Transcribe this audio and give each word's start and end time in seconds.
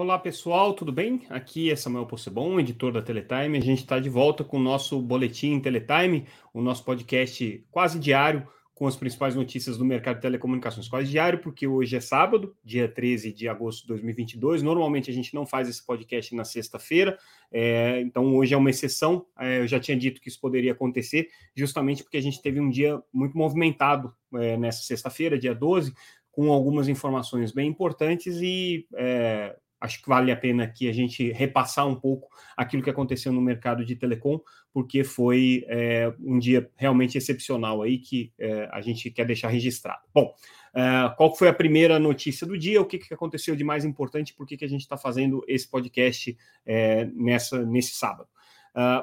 Olá 0.00 0.16
pessoal, 0.16 0.74
tudo 0.74 0.92
bem? 0.92 1.22
Aqui 1.28 1.72
é 1.72 1.74
Samuel 1.74 2.06
Possebon, 2.06 2.60
editor 2.60 2.92
da 2.92 3.02
Teletime. 3.02 3.58
A 3.58 3.60
gente 3.60 3.80
está 3.80 3.98
de 3.98 4.08
volta 4.08 4.44
com 4.44 4.56
o 4.56 4.62
nosso 4.62 5.02
boletim 5.02 5.58
Teletime, 5.58 6.24
o 6.54 6.62
nosso 6.62 6.84
podcast 6.84 7.66
quase 7.68 7.98
diário 7.98 8.46
com 8.76 8.86
as 8.86 8.94
principais 8.94 9.34
notícias 9.34 9.76
do 9.76 9.84
mercado 9.84 10.14
de 10.14 10.22
telecomunicações. 10.22 10.86
Quase 10.86 11.10
diário, 11.10 11.40
porque 11.40 11.66
hoje 11.66 11.96
é 11.96 12.00
sábado, 12.00 12.54
dia 12.62 12.88
13 12.88 13.32
de 13.32 13.48
agosto 13.48 13.80
de 13.82 13.88
2022. 13.88 14.62
Normalmente 14.62 15.10
a 15.10 15.12
gente 15.12 15.34
não 15.34 15.44
faz 15.44 15.68
esse 15.68 15.84
podcast 15.84 16.32
na 16.32 16.44
sexta-feira, 16.44 17.18
é, 17.50 18.00
então 18.00 18.36
hoje 18.36 18.54
é 18.54 18.56
uma 18.56 18.70
exceção. 18.70 19.26
É, 19.36 19.58
eu 19.58 19.66
já 19.66 19.80
tinha 19.80 19.96
dito 19.96 20.20
que 20.20 20.28
isso 20.28 20.40
poderia 20.40 20.70
acontecer, 20.70 21.26
justamente 21.56 22.04
porque 22.04 22.18
a 22.18 22.22
gente 22.22 22.40
teve 22.40 22.60
um 22.60 22.70
dia 22.70 23.02
muito 23.12 23.36
movimentado 23.36 24.14
é, 24.36 24.56
nessa 24.56 24.84
sexta-feira, 24.84 25.36
dia 25.36 25.56
12, 25.56 25.92
com 26.30 26.52
algumas 26.52 26.86
informações 26.86 27.50
bem 27.50 27.68
importantes 27.68 28.36
e 28.40 28.86
é, 28.94 29.56
acho 29.80 30.02
que 30.02 30.08
vale 30.08 30.30
a 30.32 30.36
pena 30.36 30.64
aqui 30.64 30.88
a 30.88 30.92
gente 30.92 31.30
repassar 31.32 31.86
um 31.86 31.94
pouco 31.94 32.28
aquilo 32.56 32.82
que 32.82 32.90
aconteceu 32.90 33.32
no 33.32 33.40
mercado 33.40 33.84
de 33.84 33.94
telecom, 33.96 34.40
porque 34.72 35.04
foi 35.04 35.64
é, 35.68 36.12
um 36.20 36.38
dia 36.38 36.70
realmente 36.76 37.16
excepcional 37.16 37.82
aí 37.82 37.98
que 37.98 38.32
é, 38.38 38.68
a 38.72 38.80
gente 38.80 39.10
quer 39.10 39.24
deixar 39.24 39.48
registrado. 39.48 40.02
Bom, 40.12 40.34
é, 40.74 41.14
qual 41.16 41.34
foi 41.34 41.48
a 41.48 41.54
primeira 41.54 41.98
notícia 41.98 42.46
do 42.46 42.58
dia? 42.58 42.80
O 42.80 42.86
que, 42.86 42.98
que 42.98 43.14
aconteceu 43.14 43.54
de 43.54 43.64
mais 43.64 43.84
importante? 43.84 44.34
Por 44.34 44.46
que, 44.46 44.56
que 44.56 44.64
a 44.64 44.68
gente 44.68 44.82
está 44.82 44.96
fazendo 44.96 45.44
esse 45.46 45.68
podcast 45.68 46.36
é, 46.66 47.04
nessa, 47.14 47.64
nesse 47.64 47.94
sábado? 47.94 48.28
Uh, 48.74 49.02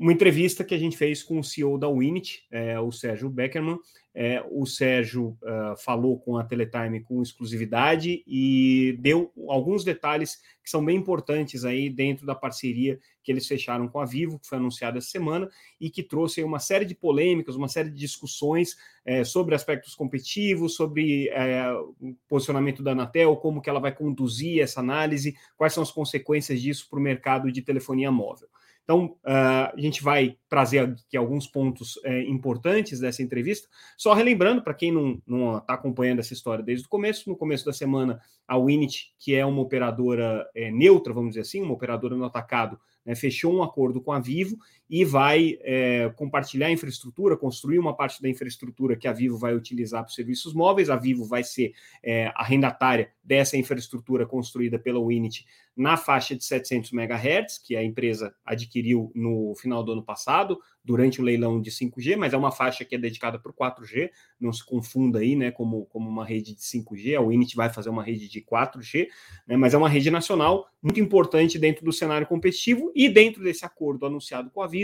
uma 0.00 0.14
entrevista 0.14 0.64
que 0.64 0.74
a 0.74 0.78
gente 0.78 0.96
fez 0.96 1.22
com 1.22 1.38
o 1.38 1.44
CEO 1.44 1.76
da 1.76 1.86
Winit, 1.86 2.46
é, 2.50 2.80
o 2.80 2.90
Sérgio 2.90 3.28
Beckerman. 3.28 3.78
É, 4.14 4.42
o 4.50 4.64
Sérgio 4.66 5.38
uh, 5.42 5.76
falou 5.76 6.18
com 6.18 6.36
a 6.36 6.42
Teletime 6.42 7.00
com 7.00 7.22
exclusividade 7.22 8.24
e 8.26 8.96
deu 8.98 9.30
alguns 9.46 9.84
detalhes 9.84 10.40
que 10.64 10.70
são 10.70 10.84
bem 10.84 10.96
importantes 10.96 11.64
aí 11.64 11.88
dentro 11.88 12.26
da 12.26 12.34
parceria 12.34 12.98
que 13.22 13.30
eles 13.30 13.46
fecharam 13.46 13.86
com 13.86 14.00
a 14.00 14.06
Vivo, 14.06 14.38
que 14.38 14.48
foi 14.48 14.56
anunciada 14.58 14.98
essa 14.98 15.10
semana, 15.10 15.48
e 15.78 15.90
que 15.90 16.02
trouxe 16.02 16.42
uma 16.42 16.58
série 16.58 16.86
de 16.86 16.94
polêmicas, 16.94 17.54
uma 17.54 17.68
série 17.68 17.90
de 17.90 17.96
discussões 17.96 18.76
é, 19.04 19.22
sobre 19.22 19.54
aspectos 19.54 19.94
competitivos, 19.94 20.74
sobre 20.74 21.28
é, 21.28 21.70
o 22.00 22.16
posicionamento 22.26 22.82
da 22.82 22.92
Anatel, 22.92 23.36
como 23.36 23.60
que 23.60 23.68
ela 23.68 23.78
vai 23.80 23.94
conduzir 23.94 24.62
essa 24.62 24.80
análise, 24.80 25.36
quais 25.58 25.74
são 25.74 25.82
as 25.82 25.92
consequências 25.92 26.60
disso 26.60 26.88
para 26.88 26.98
o 26.98 27.02
mercado 27.02 27.52
de 27.52 27.60
telefonia 27.60 28.10
móvel. 28.10 28.48
Então, 28.84 29.16
uh, 29.24 29.70
a 29.72 29.74
gente 29.76 30.02
vai 30.02 30.36
trazer 30.48 30.80
aqui 30.80 31.16
alguns 31.16 31.46
pontos 31.46 31.98
é, 32.04 32.22
importantes 32.22 32.98
dessa 32.98 33.22
entrevista. 33.22 33.68
Só 33.96 34.12
relembrando, 34.14 34.62
para 34.62 34.74
quem 34.74 34.90
não 34.90 35.58
está 35.58 35.74
acompanhando 35.74 36.18
essa 36.18 36.32
história 36.32 36.64
desde 36.64 36.86
o 36.86 36.88
começo, 36.88 37.28
no 37.28 37.36
começo 37.36 37.64
da 37.64 37.72
semana, 37.72 38.20
a 38.48 38.58
Winit, 38.58 39.14
que 39.18 39.34
é 39.34 39.46
uma 39.46 39.62
operadora 39.62 40.44
é, 40.54 40.72
neutra, 40.72 41.12
vamos 41.12 41.30
dizer 41.30 41.42
assim, 41.42 41.62
uma 41.62 41.74
operadora 41.74 42.16
no 42.16 42.24
atacado, 42.24 42.80
né, 43.06 43.14
fechou 43.14 43.54
um 43.54 43.62
acordo 43.62 44.00
com 44.00 44.10
a 44.12 44.18
Vivo 44.18 44.56
e 44.90 45.04
vai 45.04 45.56
é, 45.60 46.12
compartilhar 46.16 46.66
a 46.66 46.72
infraestrutura, 46.72 47.36
construir 47.36 47.78
uma 47.78 47.94
parte 47.94 48.20
da 48.20 48.28
infraestrutura 48.28 48.96
que 48.96 49.06
a 49.06 49.12
Vivo 49.12 49.38
vai 49.38 49.54
utilizar 49.54 50.02
para 50.02 50.08
os 50.08 50.16
serviços 50.16 50.52
móveis. 50.52 50.90
A 50.90 50.96
Vivo 50.96 51.24
vai 51.24 51.44
ser 51.44 51.72
é, 52.02 52.32
arrendatária 52.34 53.12
dessa 53.22 53.56
infraestrutura 53.56 54.26
construída 54.26 54.80
pela 54.80 55.00
Winit 55.00 55.46
na 55.76 55.96
faixa 55.96 56.34
de 56.34 56.44
700 56.44 56.92
MHz, 56.92 57.58
que 57.58 57.76
a 57.76 57.84
empresa 57.84 58.34
adquiriu 58.44 59.12
no 59.14 59.54
final 59.54 59.84
do 59.84 59.92
ano 59.92 60.02
passado, 60.02 60.58
durante 60.84 61.20
o 61.20 61.24
leilão 61.24 61.60
de 61.60 61.70
5G, 61.70 62.16
mas 62.16 62.32
é 62.32 62.36
uma 62.36 62.50
faixa 62.50 62.84
que 62.84 62.94
é 62.94 62.98
dedicada 62.98 63.38
para 63.38 63.50
o 63.50 63.54
4G, 63.54 64.10
não 64.40 64.52
se 64.52 64.64
confunda 64.64 65.18
aí, 65.18 65.36
né, 65.36 65.50
como, 65.50 65.86
como 65.86 66.08
uma 66.08 66.24
rede 66.24 66.54
de 66.54 66.60
5G, 66.60 67.16
a 67.16 67.22
Winit 67.22 67.54
vai 67.54 67.70
fazer 67.70 67.90
uma 67.90 68.02
rede 68.02 68.28
de 68.28 68.40
4G, 68.40 69.06
né, 69.46 69.56
mas 69.56 69.74
é 69.74 69.78
uma 69.78 69.88
rede 69.88 70.10
nacional 70.10 70.66
muito 70.82 70.98
importante 70.98 71.58
dentro 71.58 71.84
do 71.84 71.92
cenário 71.92 72.26
competitivo 72.26 72.90
e 72.94 73.08
dentro 73.08 73.42
desse 73.42 73.64
acordo 73.64 74.06
anunciado 74.06 74.50
com 74.50 74.62
a 74.62 74.66
Vivo, 74.66 74.79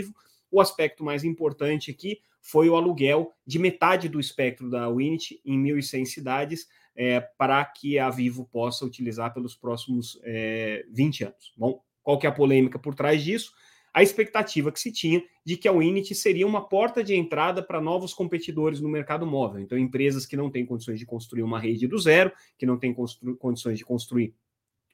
o 0.51 0.61
aspecto 0.61 1.03
mais 1.03 1.23
importante 1.23 1.91
aqui 1.91 2.19
foi 2.41 2.69
o 2.69 2.75
aluguel 2.75 3.33
de 3.45 3.59
metade 3.59 4.07
do 4.07 4.19
espectro 4.19 4.69
da 4.69 4.89
Winit 4.89 5.41
em 5.43 5.61
1.100 5.61 6.05
cidades, 6.05 6.67
é, 6.95 7.19
para 7.19 7.63
que 7.65 7.99
a 7.99 8.09
Vivo 8.09 8.45
possa 8.45 8.85
utilizar 8.85 9.33
pelos 9.33 9.55
próximos 9.55 10.19
é, 10.23 10.85
20 10.91 11.25
anos. 11.25 11.53
Bom, 11.57 11.81
qual 12.01 12.17
que 12.17 12.25
é 12.25 12.29
a 12.29 12.33
polêmica 12.33 12.79
por 12.79 12.95
trás 12.95 13.23
disso? 13.23 13.51
a 13.97 14.03
expectativa 14.03 14.71
que 14.71 14.79
se 14.79 14.91
tinha 14.91 15.23
de 15.43 15.57
que 15.57 15.67
a 15.67 15.71
Winit 15.71 16.13
seria 16.13 16.45
uma 16.45 16.69
porta 16.69 17.03
de 17.03 17.15
entrada 17.15 17.63
para 17.63 17.81
novos 17.81 18.13
competidores 18.13 18.79
no 18.79 18.87
mercado 18.87 19.25
móvel. 19.25 19.59
Então, 19.59 19.75
empresas 19.75 20.23
que 20.23 20.37
não 20.37 20.51
têm 20.51 20.67
condições 20.67 20.99
de 20.99 21.05
construir 21.05 21.41
uma 21.41 21.59
rede 21.59 21.87
do 21.87 21.97
zero, 21.97 22.31
que 22.59 22.65
não 22.67 22.77
têm 22.77 22.95
condições 23.39 23.79
de 23.79 23.83
construir 23.83 24.35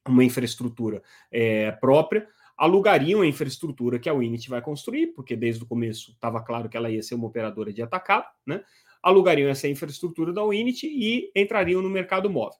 uma 0.08 0.24
infraestrutura 0.24 1.04
é, 1.30 1.70
própria, 1.74 2.26
alugariam 2.58 3.22
a 3.22 3.28
infraestrutura 3.28 4.00
que 4.00 4.10
a 4.10 4.14
Winit 4.14 4.50
vai 4.50 4.62
construir, 4.62 5.08
porque 5.08 5.36
desde 5.36 5.64
o 5.64 5.68
começo 5.68 6.12
estava 6.12 6.42
claro 6.42 6.70
que 6.70 6.78
ela 6.78 6.90
ia 6.90 7.02
ser 7.02 7.16
uma 7.16 7.28
operadora 7.28 7.74
de 7.74 7.82
atacado, 7.82 8.26
né? 8.46 8.64
Alugariam 9.02 9.50
essa 9.50 9.68
infraestrutura 9.68 10.32
da 10.32 10.44
Winit 10.46 10.88
e 10.88 11.32
entrariam 11.36 11.82
no 11.82 11.90
mercado 11.90 12.30
móvel. 12.30 12.58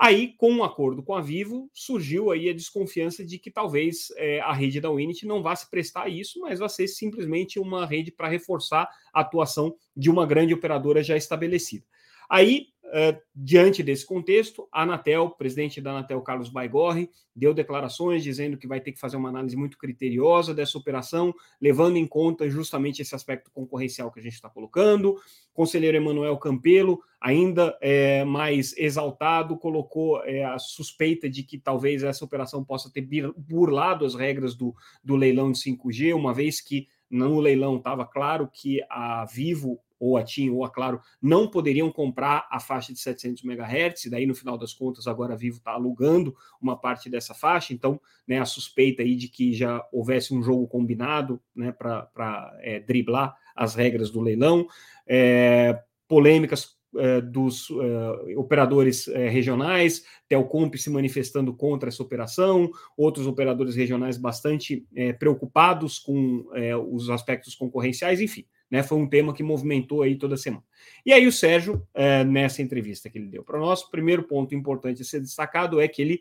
Aí, 0.00 0.34
com 0.36 0.52
um 0.52 0.62
acordo 0.62 1.02
com 1.02 1.12
a 1.12 1.20
Vivo, 1.20 1.68
surgiu 1.74 2.30
aí 2.30 2.48
a 2.48 2.54
desconfiança 2.54 3.24
de 3.24 3.36
que 3.36 3.50
talvez 3.50 4.12
é, 4.16 4.38
a 4.40 4.52
rede 4.52 4.80
da 4.80 4.90
Unity 4.90 5.26
não 5.26 5.42
vá 5.42 5.56
se 5.56 5.68
prestar 5.68 6.04
a 6.04 6.08
isso, 6.08 6.38
mas 6.38 6.60
vai 6.60 6.68
ser 6.68 6.86
simplesmente 6.86 7.58
uma 7.58 7.84
rede 7.84 8.12
para 8.12 8.28
reforçar 8.28 8.88
a 9.12 9.20
atuação 9.20 9.74
de 9.96 10.08
uma 10.08 10.24
grande 10.24 10.54
operadora 10.54 11.02
já 11.02 11.16
estabelecida. 11.16 11.84
Aí, 12.30 12.66
uh, 12.88 13.20
diante 13.34 13.82
desse 13.82 14.04
contexto, 14.04 14.68
a 14.72 14.82
Anatel, 14.82 15.30
presidente 15.30 15.80
da 15.80 15.90
Anatel, 15.90 16.20
Carlos 16.22 16.48
Baigorre, 16.48 17.10
deu 17.34 17.54
declarações 17.54 18.22
dizendo 18.22 18.56
que 18.56 18.66
vai 18.66 18.80
ter 18.80 18.92
que 18.92 18.98
fazer 18.98 19.16
uma 19.16 19.28
análise 19.28 19.56
muito 19.56 19.78
criteriosa 19.78 20.54
dessa 20.54 20.76
operação, 20.76 21.34
levando 21.60 21.96
em 21.96 22.06
conta 22.06 22.48
justamente 22.48 23.00
esse 23.00 23.14
aspecto 23.14 23.50
concorrencial 23.50 24.10
que 24.10 24.20
a 24.20 24.22
gente 24.22 24.34
está 24.34 24.48
colocando. 24.48 25.12
O 25.12 25.20
conselheiro 25.54 25.96
Emanuel 25.96 26.36
Campelo, 26.38 27.00
ainda 27.20 27.76
é, 27.80 28.24
mais 28.24 28.76
exaltado, 28.76 29.56
colocou 29.56 30.22
é, 30.24 30.44
a 30.44 30.58
suspeita 30.58 31.28
de 31.28 31.42
que 31.42 31.58
talvez 31.58 32.02
essa 32.02 32.24
operação 32.24 32.64
possa 32.64 32.90
ter 32.90 33.06
burlado 33.36 34.04
as 34.04 34.14
regras 34.14 34.54
do, 34.54 34.74
do 35.02 35.16
leilão 35.16 35.52
de 35.52 35.58
5G, 35.58 36.14
uma 36.14 36.34
vez 36.34 36.60
que 36.60 36.88
no 37.10 37.40
leilão 37.40 37.76
estava 37.76 38.04
claro 38.04 38.48
que 38.52 38.80
a 38.90 39.24
Vivo 39.24 39.80
ou 39.98 40.16
a 40.16 40.22
TIM 40.22 40.50
ou 40.50 40.64
a 40.64 40.70
Claro 40.70 41.00
não 41.20 41.48
poderiam 41.48 41.90
comprar 41.90 42.46
a 42.50 42.60
faixa 42.60 42.92
de 42.92 43.00
700 43.00 43.44
MHz, 43.44 44.04
e 44.04 44.10
daí 44.10 44.26
no 44.26 44.34
final 44.34 44.56
das 44.56 44.72
contas 44.72 45.06
agora 45.06 45.34
a 45.34 45.36
Vivo 45.36 45.58
está 45.58 45.72
alugando 45.72 46.34
uma 46.60 46.76
parte 46.76 47.08
dessa 47.10 47.34
faixa, 47.34 47.72
então 47.72 48.00
né, 48.26 48.38
a 48.38 48.44
suspeita 48.44 49.02
aí 49.02 49.16
de 49.16 49.28
que 49.28 49.52
já 49.52 49.84
houvesse 49.92 50.34
um 50.34 50.42
jogo 50.42 50.66
combinado 50.66 51.40
né, 51.54 51.72
para 51.72 52.56
é, 52.60 52.80
driblar 52.80 53.36
as 53.54 53.74
regras 53.74 54.10
do 54.10 54.20
leilão, 54.20 54.66
é, 55.06 55.82
polêmicas 56.06 56.78
é, 56.96 57.20
dos 57.20 57.68
é, 57.70 58.36
operadores 58.36 59.08
é, 59.08 59.28
regionais, 59.28 60.04
Telcomp 60.28 60.74
se 60.76 60.90
manifestando 60.90 61.52
contra 61.54 61.88
essa 61.88 62.02
operação, 62.02 62.70
outros 62.96 63.26
operadores 63.26 63.74
regionais 63.74 64.16
bastante 64.16 64.86
preocupados 65.18 65.98
com 65.98 66.46
os 66.90 67.08
aspectos 67.08 67.54
concorrenciais, 67.54 68.20
enfim 68.20 68.44
né? 68.70 68.82
Foi 68.82 68.98
um 68.98 69.08
tema 69.08 69.34
que 69.34 69.42
movimentou 69.42 70.02
aí 70.02 70.16
toda 70.16 70.36
semana. 70.36 70.64
E 71.04 71.12
aí 71.12 71.26
o 71.26 71.32
Sérgio, 71.32 71.86
é, 71.94 72.24
nessa 72.24 72.62
entrevista 72.62 73.08
que 73.08 73.18
ele 73.18 73.28
deu 73.28 73.42
para 73.42 73.58
nós, 73.58 73.82
o 73.82 73.90
primeiro 73.90 74.22
ponto 74.22 74.54
importante 74.54 75.02
a 75.02 75.04
ser 75.04 75.20
destacado 75.20 75.80
é 75.80 75.88
que 75.88 76.02
ele 76.02 76.20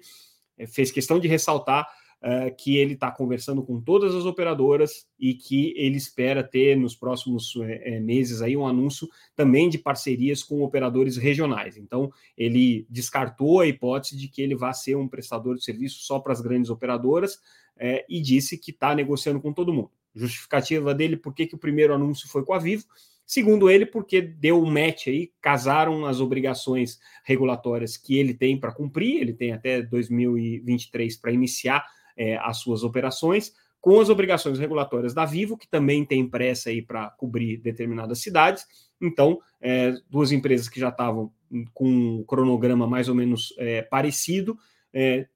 é, 0.57 0.65
fez 0.65 0.91
questão 0.91 1.19
de 1.19 1.27
ressaltar 1.27 1.87
é, 2.19 2.49
que 2.49 2.77
ele 2.77 2.93
está 2.93 3.11
conversando 3.11 3.61
com 3.61 3.79
todas 3.79 4.15
as 4.15 4.25
operadoras 4.25 5.07
e 5.19 5.35
que 5.35 5.73
ele 5.77 5.97
espera 5.97 6.43
ter 6.43 6.75
nos 6.75 6.95
próximos 6.95 7.55
é, 7.57 7.95
é, 7.95 7.99
meses 7.99 8.41
aí 8.41 8.57
um 8.57 8.65
anúncio 8.65 9.07
também 9.35 9.69
de 9.69 9.77
parcerias 9.77 10.41
com 10.41 10.63
operadores 10.63 11.15
regionais. 11.17 11.77
Então 11.77 12.11
ele 12.35 12.87
descartou 12.89 13.59
a 13.59 13.67
hipótese 13.67 14.17
de 14.17 14.27
que 14.27 14.41
ele 14.41 14.55
vá 14.55 14.73
ser 14.73 14.95
um 14.95 15.07
prestador 15.07 15.55
de 15.55 15.63
serviço 15.63 15.99
só 15.99 16.19
para 16.19 16.33
as 16.33 16.41
grandes 16.41 16.71
operadoras 16.71 17.39
é, 17.77 18.03
e 18.09 18.19
disse 18.19 18.57
que 18.57 18.71
está 18.71 18.95
negociando 18.95 19.39
com 19.39 19.53
todo 19.53 19.73
mundo 19.73 19.91
justificativa 20.17 20.93
dele 20.93 21.15
por 21.15 21.33
que 21.33 21.49
o 21.53 21.57
primeiro 21.57 21.93
anúncio 21.93 22.27
foi 22.27 22.43
com 22.43 22.53
a 22.53 22.59
Vivo. 22.59 22.85
Segundo 23.25 23.69
ele, 23.69 23.85
porque 23.85 24.21
deu 24.21 24.63
um 24.63 24.71
match 24.71 25.07
aí, 25.07 25.31
casaram 25.41 26.05
as 26.05 26.21
obrigações 26.21 26.97
regulatórias 27.25 27.97
que 27.97 28.17
ele 28.17 28.33
tem 28.33 28.57
para 28.57 28.71
cumprir, 28.71 29.21
ele 29.21 29.33
tem 29.33 29.51
até 29.51 29.81
2023 29.81 31.17
para 31.17 31.33
iniciar 31.33 31.85
é, 32.15 32.37
as 32.37 32.57
suas 32.59 32.83
operações, 32.83 33.53
com 33.81 33.99
as 33.99 34.09
obrigações 34.09 34.57
regulatórias 34.57 35.13
da 35.13 35.25
Vivo, 35.25 35.57
que 35.57 35.67
também 35.67 36.05
tem 36.05 36.27
pressa 36.27 36.69
aí 36.69 36.81
para 36.81 37.09
cobrir 37.11 37.57
determinadas 37.57 38.19
cidades. 38.19 38.65
Então, 38.99 39.39
é, 39.61 39.93
duas 40.09 40.31
empresas 40.31 40.69
que 40.69 40.79
já 40.79 40.89
estavam 40.89 41.31
com 41.73 41.87
um 41.87 42.23
cronograma 42.23 42.87
mais 42.87 43.09
ou 43.09 43.15
menos 43.15 43.53
é, 43.57 43.81
parecido, 43.81 44.57
é, 44.93 45.27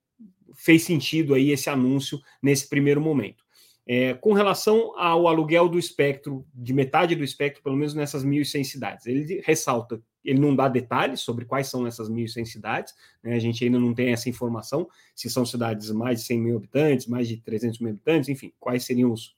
fez 0.56 0.84
sentido 0.84 1.34
aí 1.34 1.52
esse 1.52 1.70
anúncio 1.70 2.20
nesse 2.42 2.68
primeiro 2.68 3.02
momento. 3.02 3.44
É, 3.88 4.14
com 4.14 4.34
relação 4.34 4.98
ao 4.98 5.28
aluguel 5.28 5.68
do 5.68 5.80
espectro, 5.80 6.46
de 6.54 6.74
metade 6.74 7.16
do 7.16 7.24
espectro, 7.24 7.64
pelo 7.64 7.76
menos 7.76 7.94
nessas 7.94 8.24
1.100 8.24 8.64
cidades. 8.64 9.06
Ele 9.06 9.42
ressalta, 9.44 10.02
ele 10.24 10.40
não 10.40 10.56
dá 10.56 10.68
detalhes 10.68 11.22
sobre 11.22 11.46
quais 11.46 11.68
são 11.68 11.88
essas 11.88 12.10
1.100 12.10 12.46
cidades, 12.46 12.94
né? 13.24 13.36
a 13.36 13.40
gente 13.40 13.64
ainda 13.64 13.80
não 13.80 13.94
tem 13.94 14.10
essa 14.10 14.30
informação, 14.30 14.88
se 15.16 15.30
são 15.30 15.46
cidades 15.46 15.90
mais 15.92 16.20
de 16.20 16.26
100 16.26 16.42
mil 16.42 16.58
habitantes, 16.58 17.08
mais 17.08 17.28
de 17.28 17.38
300 17.38 17.80
mil 17.80 17.92
habitantes, 17.92 18.30
enfim, 18.30 18.54
quais 18.60 18.86
seriam 18.86 19.12
os, 19.12 19.36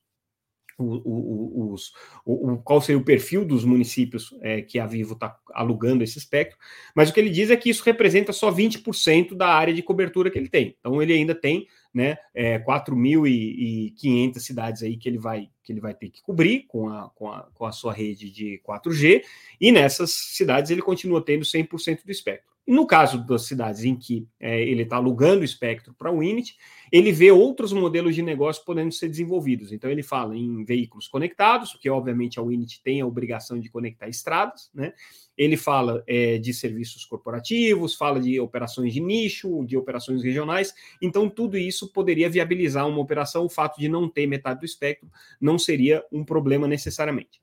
os, 0.78 1.94
o, 2.26 2.52
o, 2.52 2.58
qual 2.58 2.82
seria 2.82 3.00
o 3.00 3.06
perfil 3.06 3.46
dos 3.46 3.64
municípios 3.64 4.36
é, 4.42 4.62
que 4.62 4.80
a 4.80 4.88
Vivo 4.88 5.14
está 5.14 5.38
alugando 5.54 6.04
esse 6.04 6.18
espectro, 6.18 6.58
mas 6.96 7.10
o 7.10 7.14
que 7.14 7.20
ele 7.20 7.30
diz 7.30 7.50
é 7.50 7.56
que 7.56 7.70
isso 7.70 7.84
representa 7.84 8.34
só 8.34 8.52
20% 8.52 9.36
da 9.36 9.48
área 9.48 9.74
de 9.74 9.84
cobertura 9.84 10.30
que 10.30 10.38
ele 10.38 10.50
tem. 10.50 10.76
Então 10.80 11.02
ele 11.02 11.14
ainda 11.14 11.36
tem 11.36 11.68
né, 11.94 12.18
é, 12.34 12.58
4.500 12.60 14.40
cidades 14.40 14.82
aí 14.82 14.98
que 14.98 15.08
ele 15.08 15.18
vai 15.18 15.50
que 15.64 15.72
ele 15.72 15.80
vai 15.80 15.94
ter 15.94 16.10
que 16.10 16.22
cobrir 16.22 16.64
com 16.68 16.90
a, 16.90 17.10
com, 17.12 17.32
a, 17.32 17.44
com 17.54 17.66
a 17.66 17.72
sua 17.72 17.94
rede 17.94 18.30
de 18.30 18.62
4G, 18.68 19.24
e 19.62 19.72
nessas 19.72 20.12
cidades 20.12 20.70
ele 20.70 20.82
continua 20.82 21.24
tendo 21.24 21.46
100% 21.46 22.04
do 22.04 22.12
espectro. 22.12 22.53
No 22.66 22.88
caso 22.88 23.18
das 23.26 23.42
cidades 23.42 23.84
em 23.84 23.94
que 23.94 24.26
é, 24.40 24.62
ele 24.62 24.84
está 24.84 24.96
alugando 24.96 25.42
o 25.42 25.44
espectro 25.44 25.94
para 25.94 26.10
o 26.10 26.24
Init, 26.24 26.56
ele 26.90 27.12
vê 27.12 27.30
outros 27.30 27.74
modelos 27.74 28.16
de 28.16 28.22
negócio 28.22 28.64
podendo 28.64 28.94
ser 28.94 29.10
desenvolvidos. 29.10 29.74
Então, 29.74 29.92
ele 29.92 30.02
fala 30.02 30.38
em 30.38 30.64
veículos 30.64 31.10
conectados, 31.10 31.74
porque 31.74 31.90
obviamente 31.90 32.40
a 32.40 32.44
Winit 32.44 32.82
tem 32.82 33.02
a 33.02 33.06
obrigação 33.06 33.60
de 33.60 33.70
conectar 33.70 34.08
estradas, 34.08 34.70
né? 34.74 34.94
Ele 35.38 35.58
fala 35.58 36.04
é, 36.08 36.38
de 36.38 36.54
serviços 36.54 37.04
corporativos, 37.04 37.96
fala 37.96 38.22
de 38.22 38.40
operações 38.40 38.94
de 38.94 39.02
nicho, 39.02 39.66
de 39.66 39.76
operações 39.76 40.24
regionais. 40.24 40.74
Então, 41.02 41.30
tudo 41.30 41.58
isso 41.58 41.92
poderia 41.92 42.30
viabilizar 42.30 42.88
uma 42.88 43.02
operação. 43.02 43.44
O 43.44 43.50
fato 43.50 43.78
de 43.78 43.90
não 43.90 44.08
ter 44.08 44.26
metade 44.26 44.62
do 44.62 44.66
espectro 44.66 45.10
não 45.42 45.60
seria 45.60 46.02
um 46.10 46.24
problema 46.24 46.66
necessariamente. 46.66 47.43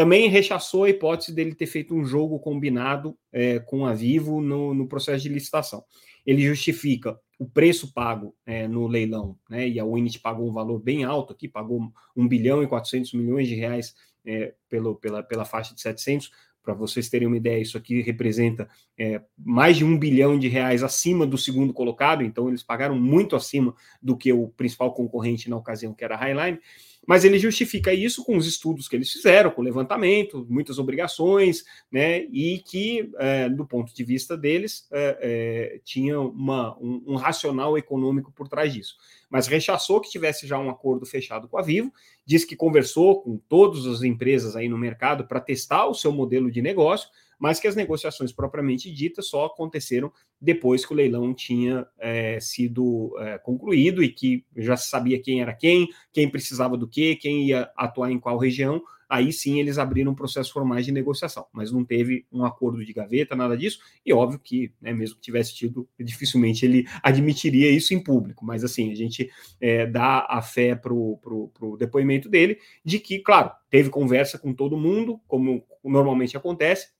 Também 0.00 0.30
rechaçou 0.30 0.84
a 0.84 0.88
hipótese 0.88 1.30
dele 1.30 1.54
ter 1.54 1.66
feito 1.66 1.94
um 1.94 2.02
jogo 2.06 2.40
combinado 2.40 3.18
é, 3.30 3.58
com 3.58 3.84
a 3.84 3.92
Vivo 3.92 4.40
no, 4.40 4.72
no, 4.72 4.88
processo 4.88 5.24
de 5.24 5.28
licitação. 5.28 5.84
Ele 6.24 6.40
justifica 6.40 7.20
o 7.38 7.46
preço 7.46 7.92
pago 7.92 8.34
é, 8.46 8.66
no 8.66 8.86
leilão, 8.86 9.38
né, 9.50 9.68
e 9.68 9.78
a 9.78 9.84
Winit 9.84 10.18
pagou 10.20 10.48
um 10.48 10.54
valor 10.54 10.80
bem 10.80 11.04
alto 11.04 11.34
aqui, 11.34 11.46
pagou 11.46 11.92
1 12.16 12.26
bilhão 12.26 12.62
e 12.62 12.66
400 12.66 13.12
milhões 13.12 13.46
de 13.46 13.54
reais 13.54 13.94
é, 14.24 14.54
pelo, 14.70 14.96
pela, 14.96 15.22
pela 15.22 15.44
faixa 15.44 15.74
de 15.74 15.82
700, 15.82 16.30
para 16.62 16.72
vocês 16.72 17.10
terem 17.10 17.28
uma 17.28 17.36
ideia, 17.36 17.60
isso 17.60 17.76
aqui 17.76 18.00
representa 18.00 18.70
é, 18.98 19.20
mais 19.36 19.76
de 19.76 19.84
um 19.84 19.98
bilhão 19.98 20.38
de 20.38 20.48
reais 20.48 20.82
acima 20.82 21.26
do 21.26 21.36
segundo 21.36 21.74
colocado, 21.74 22.22
então 22.22 22.48
eles 22.48 22.62
pagaram 22.62 22.98
muito 22.98 23.36
acima 23.36 23.74
do 24.00 24.16
que 24.16 24.32
o 24.32 24.48
principal 24.48 24.94
concorrente 24.94 25.50
na 25.50 25.58
ocasião, 25.58 25.92
que 25.92 26.04
era 26.04 26.14
a 26.14 26.18
Highline. 26.18 26.58
Mas 27.06 27.24
ele 27.24 27.38
justifica 27.38 27.92
isso 27.92 28.24
com 28.24 28.36
os 28.36 28.46
estudos 28.46 28.86
que 28.86 28.94
eles 28.94 29.10
fizeram, 29.10 29.50
com 29.50 29.62
levantamento, 29.62 30.46
muitas 30.48 30.78
obrigações, 30.78 31.64
né? 31.90 32.24
E 32.24 32.58
que, 32.58 33.10
é, 33.18 33.48
do 33.48 33.66
ponto 33.66 33.94
de 33.94 34.04
vista 34.04 34.36
deles, 34.36 34.86
é, 34.92 35.18
é, 35.20 35.80
tinha 35.82 36.20
uma, 36.20 36.76
um, 36.78 37.02
um 37.08 37.16
racional 37.16 37.76
econômico 37.76 38.30
por 38.32 38.48
trás 38.48 38.72
disso. 38.72 38.96
Mas 39.28 39.46
rechaçou 39.46 40.00
que 40.00 40.10
tivesse 40.10 40.46
já 40.46 40.58
um 40.58 40.70
acordo 40.70 41.06
fechado 41.06 41.48
com 41.48 41.58
a 41.58 41.62
Vivo, 41.62 41.92
disse 42.26 42.46
que 42.46 42.54
conversou 42.54 43.22
com 43.22 43.38
todas 43.48 43.86
as 43.86 44.02
empresas 44.02 44.54
aí 44.54 44.68
no 44.68 44.78
mercado 44.78 45.26
para 45.26 45.40
testar 45.40 45.86
o 45.86 45.94
seu 45.94 46.12
modelo 46.12 46.50
de 46.50 46.60
negócio, 46.60 47.08
mas 47.40 47.58
que 47.58 47.66
as 47.66 47.74
negociações 47.74 48.32
propriamente 48.32 48.92
ditas 48.92 49.28
só 49.28 49.46
aconteceram 49.46 50.12
depois 50.38 50.84
que 50.84 50.92
o 50.92 50.96
leilão 50.96 51.32
tinha 51.32 51.86
é, 51.98 52.38
sido 52.38 53.16
é, 53.18 53.38
concluído 53.38 54.02
e 54.02 54.10
que 54.10 54.44
já 54.54 54.76
se 54.76 54.90
sabia 54.90 55.20
quem 55.20 55.40
era 55.40 55.54
quem, 55.54 55.88
quem 56.12 56.28
precisava 56.28 56.76
do 56.76 56.86
que, 56.86 57.16
quem 57.16 57.46
ia 57.46 57.70
atuar 57.74 58.12
em 58.12 58.20
qual 58.20 58.36
região. 58.36 58.82
Aí 59.08 59.32
sim 59.32 59.58
eles 59.58 59.76
abriram 59.76 60.14
processos 60.14 60.52
formais 60.52 60.86
de 60.86 60.92
negociação, 60.92 61.44
mas 61.52 61.72
não 61.72 61.84
teve 61.84 62.26
um 62.30 62.44
acordo 62.44 62.84
de 62.84 62.92
gaveta, 62.92 63.34
nada 63.34 63.56
disso. 63.56 63.80
E 64.06 64.12
óbvio 64.12 64.38
que, 64.38 64.72
né, 64.80 64.92
mesmo 64.92 65.16
que 65.16 65.22
tivesse 65.22 65.52
tido, 65.52 65.88
dificilmente 65.98 66.64
ele 66.64 66.86
admitiria 67.02 67.68
isso 67.70 67.92
em 67.92 67.98
público. 67.98 68.44
Mas 68.44 68.62
assim, 68.62 68.92
a 68.92 68.94
gente 68.94 69.28
é, 69.60 69.84
dá 69.84 70.26
a 70.28 70.40
fé 70.40 70.76
para 70.76 70.94
o 70.94 71.76
depoimento 71.76 72.28
dele 72.28 72.58
de 72.84 73.00
que, 73.00 73.18
claro, 73.18 73.50
teve 73.68 73.90
conversa 73.90 74.38
com 74.38 74.54
todo 74.54 74.76
mundo, 74.76 75.20
como 75.26 75.64
normalmente 75.82 76.36
acontece, 76.36 76.90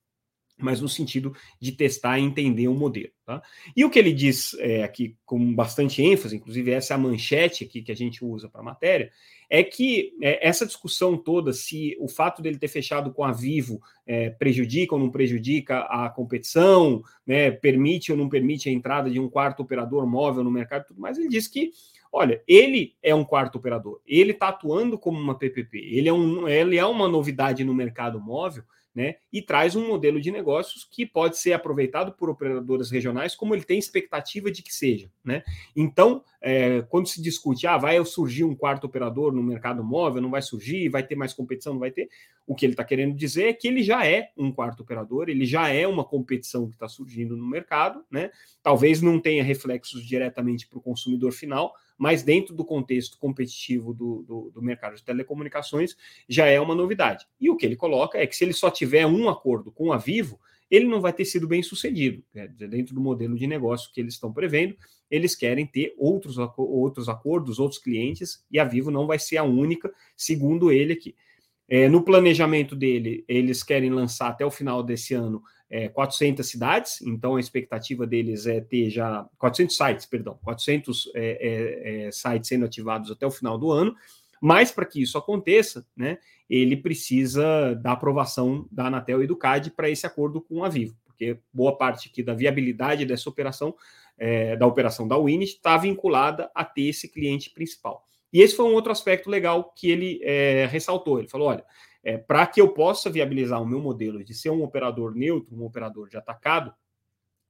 mas 0.65 0.81
no 0.81 0.89
sentido 0.89 1.35
de 1.61 1.73
testar 1.73 2.19
e 2.19 2.23
entender 2.23 2.69
o 2.69 2.75
modelo. 2.75 3.11
Tá? 3.25 3.43
E 3.77 3.85
o 3.85 3.91
que 3.91 3.99
ele 3.99 4.13
diz 4.13 4.55
é, 4.59 4.83
aqui 4.83 5.17
com 5.25 5.55
bastante 5.55 6.03
ênfase, 6.03 6.37
inclusive 6.37 6.71
essa 6.71 6.95
é 6.95 6.97
a 6.97 6.99
manchete 6.99 7.65
aqui 7.65 7.83
que 7.83 7.93
a 7.93 7.97
gente 7.97 8.25
usa 8.25 8.49
para 8.49 8.61
a 8.61 8.65
matéria, 8.65 9.11
é 9.49 9.63
que 9.63 10.13
é, 10.23 10.47
essa 10.47 10.67
discussão 10.67 11.17
toda, 11.17 11.53
se 11.53 11.97
o 12.01 12.09
fato 12.09 12.43
dele 12.43 12.59
ter 12.59 12.69
fechado 12.69 13.13
com 13.13 13.25
a 13.25 13.33
Vivo 13.33 13.81
é, 14.07 14.31
prejudica 14.31 14.95
ou 14.95 15.01
não 15.01 15.11
prejudica 15.11 15.81
a 15.81 16.09
competição, 16.09 17.03
né, 17.27 17.51
permite 17.51 18.13
ou 18.13 18.19
não 18.19 18.29
permite 18.29 18.69
a 18.69 18.73
entrada 18.73 19.11
de 19.11 19.19
um 19.19 19.29
quarto 19.29 19.63
operador 19.63 20.07
móvel 20.07 20.45
no 20.45 20.51
mercado, 20.51 20.87
tudo 20.87 21.01
mais, 21.01 21.19
ele 21.19 21.29
diz 21.29 21.47
que 21.47 21.73
Olha, 22.13 22.43
ele 22.47 22.97
é 23.01 23.15
um 23.15 23.25
quarto 23.25 23.57
operador, 23.57 24.01
ele 24.05 24.33
está 24.33 24.49
atuando 24.49 24.99
como 24.99 25.17
uma 25.17 25.39
PPP, 25.39 25.79
ele 25.79 26.09
é, 26.09 26.13
um, 26.13 26.49
ele 26.49 26.77
é 26.77 26.85
uma 26.85 27.07
novidade 27.07 27.63
no 27.63 27.73
mercado 27.73 28.21
móvel, 28.21 28.65
né? 28.95 29.17
E 29.33 29.41
traz 29.41 29.77
um 29.77 29.87
modelo 29.87 30.21
de 30.21 30.31
negócios 30.31 30.85
que 30.85 31.07
pode 31.07 31.39
ser 31.39 31.53
aproveitado 31.53 32.13
por 32.13 32.29
operadoras 32.29 32.91
regionais, 32.91 33.37
como 33.37 33.55
ele 33.55 33.65
tem 33.65 33.79
expectativa 33.79 34.51
de 34.51 34.63
que 34.63 34.75
seja, 34.75 35.11
né? 35.25 35.43
Então, 35.77 36.25
é, 36.41 36.83
quando 36.83 37.07
se 37.07 37.23
discute, 37.23 37.67
ah, 37.67 37.77
vai 37.77 38.05
surgir 38.05 38.45
um 38.45 38.55
quarto 38.55 38.85
operador 38.85 39.33
no 39.33 39.43
mercado 39.43 39.85
móvel, 39.85 40.23
não 40.23 40.31
vai 40.31 40.43
surgir, 40.43 40.89
vai 40.89 41.03
ter 41.07 41.15
mais 41.15 41.33
competição, 41.33 41.75
não 41.75 41.81
vai 41.81 41.91
ter. 41.91 42.09
O 42.51 42.55
que 42.57 42.67
ele 42.67 42.73
está 42.73 42.83
querendo 42.83 43.15
dizer 43.15 43.45
é 43.45 43.53
que 43.53 43.69
ele 43.69 43.81
já 43.81 44.05
é 44.05 44.33
um 44.37 44.51
quarto 44.51 44.83
operador, 44.83 45.29
ele 45.29 45.47
já 45.47 45.69
é 45.69 45.87
uma 45.87 46.03
competição 46.03 46.69
que 46.69 46.75
está 46.75 46.89
surgindo 46.89 47.37
no 47.37 47.47
mercado, 47.47 48.05
né? 48.11 48.33
Talvez 48.61 49.01
não 49.01 49.21
tenha 49.21 49.45
reflexos 49.45 50.05
diretamente 50.05 50.67
para 50.67 50.77
o 50.77 50.83
consumidor 50.83 51.31
final, 51.31 51.73
mas 51.97 52.25
dentro 52.25 52.53
do 52.53 52.65
contexto 52.65 53.17
competitivo 53.19 53.95
do, 53.95 54.25
do, 54.25 54.51
do, 54.53 54.61
mercado 54.61 54.97
de 54.97 55.05
telecomunicações 55.05 55.97
já 56.29 56.47
é 56.47 56.59
uma 56.59 56.75
novidade. 56.75 57.25
E 57.41 57.49
o 57.49 57.57
que 57.57 57.65
ele 57.65 57.77
coloca 57.77 58.19
é 58.19 58.27
que 58.27 58.35
se 58.35 58.43
ele 58.43 58.53
só 58.53 58.69
tiver 58.69 59.07
um 59.07 59.29
acordo 59.29 59.71
com 59.71 59.93
a 59.93 59.97
Vivo, 59.97 60.37
ele 60.69 60.87
não 60.87 61.01
vai 61.01 61.13
ter 61.13 61.27
sido 61.27 61.47
bem 61.47 61.63
sucedido. 61.63 62.25
Dentro 62.35 62.97
do 62.97 63.01
modelo 63.01 63.37
de 63.37 63.47
negócio 63.47 63.93
que 63.95 64.01
eles 64.01 64.15
estão 64.15 64.33
prevendo, 64.33 64.77
eles 65.09 65.37
querem 65.37 65.65
ter 65.65 65.95
outros, 65.97 66.37
outros 66.57 67.09
acordos, 67.09 67.61
outros 67.61 67.81
clientes, 67.81 68.45
e 68.51 68.59
a 68.59 68.65
Vivo 68.65 68.91
não 68.91 69.07
vai 69.07 69.21
ser 69.21 69.37
a 69.37 69.45
única, 69.45 69.93
segundo 70.17 70.73
ele 70.73 70.95
aqui. 70.95 71.15
É, 71.73 71.89
no 71.89 72.03
planejamento 72.03 72.75
dele, 72.75 73.25
eles 73.29 73.63
querem 73.63 73.91
lançar 73.91 74.27
até 74.27 74.45
o 74.45 74.51
final 74.51 74.83
desse 74.83 75.15
ano 75.15 75.41
é, 75.71 75.89
400 75.89 76.45
cidades, 76.45 77.01
então 77.01 77.37
a 77.37 77.41
expectativa 77.41 78.05
deles 78.05 78.45
é 78.45 78.61
ter 78.61 78.91
já 78.91 79.25
400 79.39 79.77
sites, 79.77 80.05
perdão, 80.05 80.37
400 80.43 81.13
é, 81.15 81.21
é, 81.23 82.07
é, 82.07 82.11
sites 82.11 82.49
sendo 82.49 82.65
ativados 82.65 83.09
até 83.13 83.25
o 83.25 83.31
final 83.31 83.57
do 83.57 83.71
ano. 83.71 83.95
Mas 84.43 84.73
para 84.73 84.85
que 84.85 85.01
isso 85.01 85.17
aconteça, 85.17 85.87
né, 85.97 86.19
ele 86.49 86.77
precisa 86.77 87.75
da 87.77 87.93
aprovação 87.93 88.67
da 88.73 88.87
Anatel 88.87 89.23
e 89.23 89.27
do 89.29 89.37
CAD 89.37 89.71
para 89.71 89.89
esse 89.89 90.05
acordo 90.05 90.41
com 90.41 90.65
a 90.65 90.69
Vivo, 90.69 90.97
porque 91.05 91.39
boa 91.53 91.77
parte 91.77 92.09
aqui 92.09 92.21
da 92.21 92.35
viabilidade 92.35 93.07
dessa 93.07 93.29
operação, 93.29 93.77
é, 94.19 94.57
da 94.57 94.67
operação 94.67 95.07
da 95.07 95.17
Winit, 95.17 95.53
está 95.53 95.77
vinculada 95.77 96.51
a 96.53 96.65
ter 96.65 96.89
esse 96.89 97.09
cliente 97.09 97.49
principal. 97.51 98.10
E 98.33 98.41
esse 98.41 98.55
foi 98.55 98.67
um 98.67 98.75
outro 98.75 98.93
aspecto 98.93 99.29
legal 99.29 99.73
que 99.77 99.91
ele 99.91 100.21
é, 100.23 100.67
ressaltou. 100.67 101.19
Ele 101.19 101.29
falou: 101.29 101.49
olha, 101.49 101.65
é, 102.03 102.17
para 102.17 102.47
que 102.47 102.61
eu 102.61 102.69
possa 102.69 103.11
viabilizar 103.11 103.63
o 103.63 103.67
meu 103.67 103.81
modelo 103.81 104.23
de 104.25 104.35
ser 104.35 104.51
um 104.51 104.63
operador 104.63 105.15
neutro, 105.15 105.55
um 105.55 105.65
operador 105.65 106.09
de 106.09 106.17
atacado, 106.17 106.75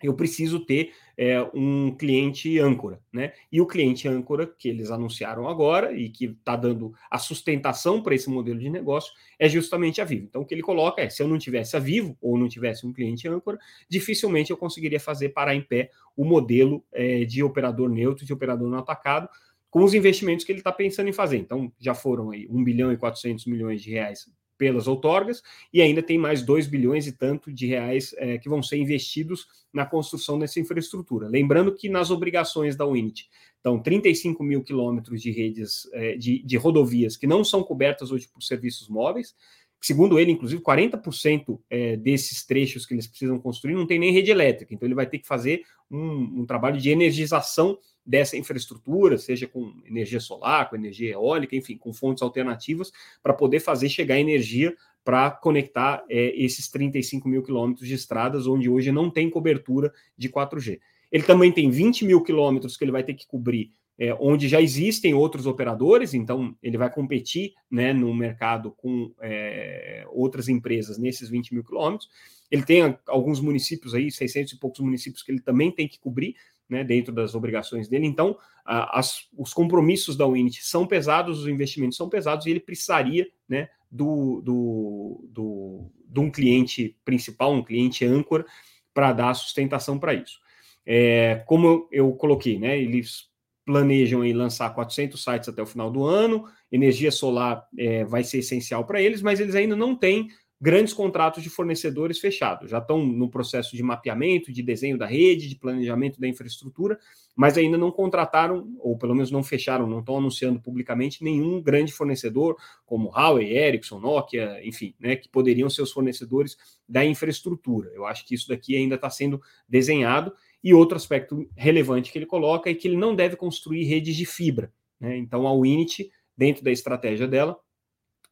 eu 0.02 0.14
preciso 0.14 0.60
ter 0.60 0.92
é, 1.16 1.42
um 1.54 1.94
cliente 1.94 2.58
âncora, 2.58 3.00
né? 3.12 3.34
E 3.52 3.60
o 3.60 3.66
cliente 3.66 4.08
âncora 4.08 4.46
que 4.46 4.68
eles 4.68 4.90
anunciaram 4.90 5.46
agora 5.46 5.92
e 5.92 6.08
que 6.08 6.25
está 6.25 6.56
dando 6.56 6.94
a 7.10 7.18
sustentação 7.18 8.02
para 8.02 8.14
esse 8.14 8.30
modelo 8.30 8.58
de 8.58 8.70
negócio 8.70 9.12
é 9.38 9.46
justamente 9.49 10.00
a 10.00 10.04
Vivo. 10.04 10.25
Então, 10.25 10.40
o 10.40 10.46
que 10.46 10.54
ele 10.54 10.62
coloca 10.62 11.02
é: 11.02 11.10
se 11.10 11.22
eu 11.22 11.28
não 11.28 11.38
tivesse 11.38 11.76
a 11.76 11.80
Vivo 11.80 12.16
ou 12.20 12.38
não 12.38 12.49
tivesse 12.49 12.87
um 12.87 12.92
cliente 12.92 13.28
âncora, 13.28 13.58
dificilmente 13.88 14.50
eu 14.50 14.56
conseguiria 14.56 14.99
fazer 14.99 15.30
parar 15.30 15.54
em 15.54 15.62
pé 15.62 15.90
o 16.16 16.25
modelo 16.25 16.82
é, 16.92 17.25
de 17.25 17.42
operador 17.42 17.88
neutro, 17.90 18.25
de 18.25 18.32
operador 18.32 18.70
no 18.70 18.78
atacado, 18.78 19.28
com 19.71 19.85
os 19.85 19.95
investimentos 19.95 20.45
que 20.45 20.53
ele 20.53 20.61
está 20.61 20.73
pensando 20.73 21.09
em 21.09 21.12
fazer. 21.12 21.37
Então, 21.39 21.73
já 21.79 21.95
foram 21.95 22.31
aí 22.31 22.47
1 22.50 22.65
bilhão 22.65 22.93
e 22.93 22.97
400 22.97 23.47
milhões 23.47 23.81
de 23.83 23.91
reais 23.91 24.27
pelas 24.61 24.87
outorgas, 24.87 25.43
e 25.73 25.81
ainda 25.81 26.03
tem 26.03 26.19
mais 26.19 26.43
2 26.43 26.67
bilhões 26.67 27.07
e 27.07 27.12
tanto 27.12 27.50
de 27.50 27.67
reais 27.67 28.15
é, 28.19 28.37
que 28.37 28.47
vão 28.47 28.62
ser 28.62 28.77
investidos 28.77 29.47
na 29.73 29.87
construção 29.87 30.39
dessa 30.39 30.61
infraestrutura. 30.61 31.29
Lembrando 31.29 31.75
que 31.75 31.89
nas 31.89 32.11
obrigações 32.11 32.77
da 32.77 32.85
Unity 32.85 33.31
estão 33.57 33.81
35 33.81 34.45
mil 34.45 34.62
quilômetros 34.62 35.23
de 35.23 35.31
redes 35.31 35.89
é, 35.95 36.15
de, 36.15 36.43
de 36.43 36.57
rodovias 36.59 37.17
que 37.17 37.27
não 37.27 37.43
são 37.43 37.62
cobertas 37.62 38.12
hoje 38.12 38.29
por 38.29 38.43
serviços 38.43 38.87
móveis, 38.87 39.35
segundo 39.81 40.19
ele, 40.19 40.33
inclusive, 40.33 40.61
40% 40.61 41.59
é, 41.71 41.97
desses 41.97 42.45
trechos 42.45 42.85
que 42.85 42.93
eles 42.93 43.07
precisam 43.07 43.39
construir 43.39 43.75
não 43.75 43.87
tem 43.87 43.99
nem 43.99 44.12
rede 44.12 44.31
elétrica, 44.31 44.75
então 44.75 44.87
ele 44.87 44.95
vai 44.95 45.07
ter 45.07 45.21
que 45.21 45.27
fazer 45.27 45.62
um, 45.91 46.43
um 46.43 46.47
trabalho 46.47 46.79
de 46.79 46.91
energização 46.91 47.79
dessa 48.04 48.37
infraestrutura, 48.37 49.19
seja 49.19 49.47
com 49.47 49.73
energia 49.87 50.21
solar, 50.21 50.69
com 50.69 50.76
energia 50.76 51.12
eólica, 51.12 51.54
enfim, 51.54 51.76
com 51.76 51.92
fontes 51.92 52.23
alternativas, 52.23 52.92
para 53.23 53.33
poder 53.33 53.61
fazer 53.61 53.88
chegar 53.88 54.19
energia 54.19 54.75
para 55.04 55.30
conectar 55.30 56.04
é, 56.11 56.35
esses 56.37 56.69
35 56.69 57.28
mil 57.28 57.42
quilômetros 57.42 57.88
de 57.88 57.95
estradas, 57.95 58.47
onde 58.47 58.69
hoje 58.69 58.92
não 58.92 59.11
tem 59.11 59.30
cobertura 59.30 59.92
de 60.16 60.28
4G. 60.28 60.78
Ele 61.11 61.23
também 61.23 61.50
tem 61.50 61.71
20 61.71 62.04
mil 62.04 62.23
quilômetros 62.23 62.76
que 62.76 62.85
ele 62.85 62.92
vai 62.92 63.02
ter 63.02 63.14
que 63.14 63.26
cobrir 63.26 63.73
é, 64.00 64.16
onde 64.19 64.49
já 64.49 64.62
existem 64.62 65.12
outros 65.12 65.45
operadores, 65.45 66.14
então 66.14 66.57
ele 66.62 66.78
vai 66.78 66.90
competir 66.90 67.52
né, 67.71 67.92
no 67.92 68.14
mercado 68.14 68.71
com 68.71 69.12
é, 69.21 70.07
outras 70.09 70.49
empresas 70.49 70.97
nesses 70.97 71.28
20 71.28 71.52
mil 71.52 71.62
quilômetros. 71.62 72.09
Ele 72.50 72.62
tem 72.62 72.97
alguns 73.07 73.40
municípios 73.40 73.95
aí, 73.95 74.11
600 74.11 74.54
e 74.54 74.59
poucos 74.59 74.80
municípios 74.80 75.23
que 75.23 75.30
ele 75.30 75.40
também 75.40 75.71
tem 75.71 75.87
que 75.87 76.00
cobrir, 76.00 76.35
né, 76.71 76.85
dentro 76.85 77.12
das 77.12 77.35
obrigações 77.35 77.89
dele. 77.89 78.07
Então, 78.07 78.39
as, 78.65 79.29
os 79.37 79.53
compromissos 79.53 80.17
da 80.17 80.27
Unity 80.27 80.65
são 80.65 80.87
pesados, 80.87 81.41
os 81.41 81.49
investimentos 81.49 81.97
são 81.97 82.09
pesados 82.09 82.47
e 82.47 82.50
ele 82.50 82.61
precisaria 82.61 83.27
né, 83.49 83.69
do, 83.91 84.41
do, 84.43 85.29
do, 85.29 85.91
de 86.07 86.21
um 86.21 86.31
cliente 86.31 86.97
principal, 87.05 87.53
um 87.53 87.65
cliente 87.65 88.05
âncora, 88.05 88.47
para 88.95 89.12
dar 89.12 89.35
sustentação 89.35 89.99
para 89.99 90.15
isso. 90.15 90.39
É, 90.87 91.43
como 91.47 91.89
eu 91.93 92.12
coloquei, 92.12 92.59
né, 92.59 92.79
eles 92.79 93.29
planejam 93.65 94.23
aí 94.23 94.33
lançar 94.33 94.75
400 94.75 95.23
sites 95.23 95.49
até 95.49 95.62
o 95.62 95.67
final 95.67 95.91
do 95.91 96.05
ano, 96.05 96.45
energia 96.73 97.12
solar 97.12 97.67
é, 97.79 98.05
vai 98.05 98.25
ser 98.25 98.39
essencial 98.39 98.85
para 98.85 99.00
eles, 99.00 99.23
mas 99.23 99.39
eles 99.39 99.55
ainda 99.55 99.77
não 99.77 99.95
têm 99.95 100.29
grandes 100.61 100.93
contratos 100.93 101.43
de 101.43 101.49
fornecedores 101.49 102.19
fechados. 102.19 102.71
Já 102.71 102.79
estão 102.79 103.05
no 103.05 103.31
processo 103.31 103.75
de 103.75 103.83
mapeamento, 103.83 104.52
de 104.52 104.62
desenho 104.62 104.99
da 104.99 105.07
rede, 105.07 105.49
de 105.49 105.57
planejamento 105.57 106.21
da 106.21 106.29
infraestrutura, 106.29 106.99
mas 107.35 107.57
ainda 107.57 107.79
não 107.79 107.90
contrataram, 107.90 108.76
ou 108.79 108.99
pelo 108.99 109.14
menos 109.14 109.31
não 109.31 109.43
fecharam, 109.43 109.87
não 109.87 110.00
estão 110.00 110.19
anunciando 110.19 110.61
publicamente 110.61 111.25
nenhum 111.25 111.62
grande 111.62 111.93
fornecedor, 111.93 112.57
como 112.85 113.09
Huawei, 113.09 113.57
Ericsson, 113.57 114.00
Nokia, 114.00 114.61
enfim, 114.62 114.95
né, 115.00 115.17
que 115.17 115.31
poderiam 115.31 115.71
ser 115.71 115.81
os 115.81 115.93
fornecedores 115.93 116.59
da 116.87 117.05
infraestrutura. 117.05 117.90
Eu 117.95 118.05
acho 118.05 118.26
que 118.26 118.35
isso 118.35 118.49
daqui 118.49 118.76
ainda 118.76 118.97
está 118.97 119.09
sendo 119.09 119.40
desenhado. 119.67 120.33
E 120.62 120.75
outro 120.75 120.97
aspecto 120.97 121.49
relevante 121.57 122.12
que 122.12 122.19
ele 122.19 122.26
coloca 122.26 122.69
é 122.69 122.75
que 122.75 122.87
ele 122.87 122.99
não 122.99 123.14
deve 123.14 123.35
construir 123.35 123.85
redes 123.85 124.14
de 124.14 124.26
fibra. 124.26 124.71
Né? 125.00 125.17
Então, 125.17 125.47
a 125.47 125.52
Unity, 125.55 126.11
dentro 126.37 126.62
da 126.62 126.71
estratégia 126.71 127.26
dela, 127.26 127.59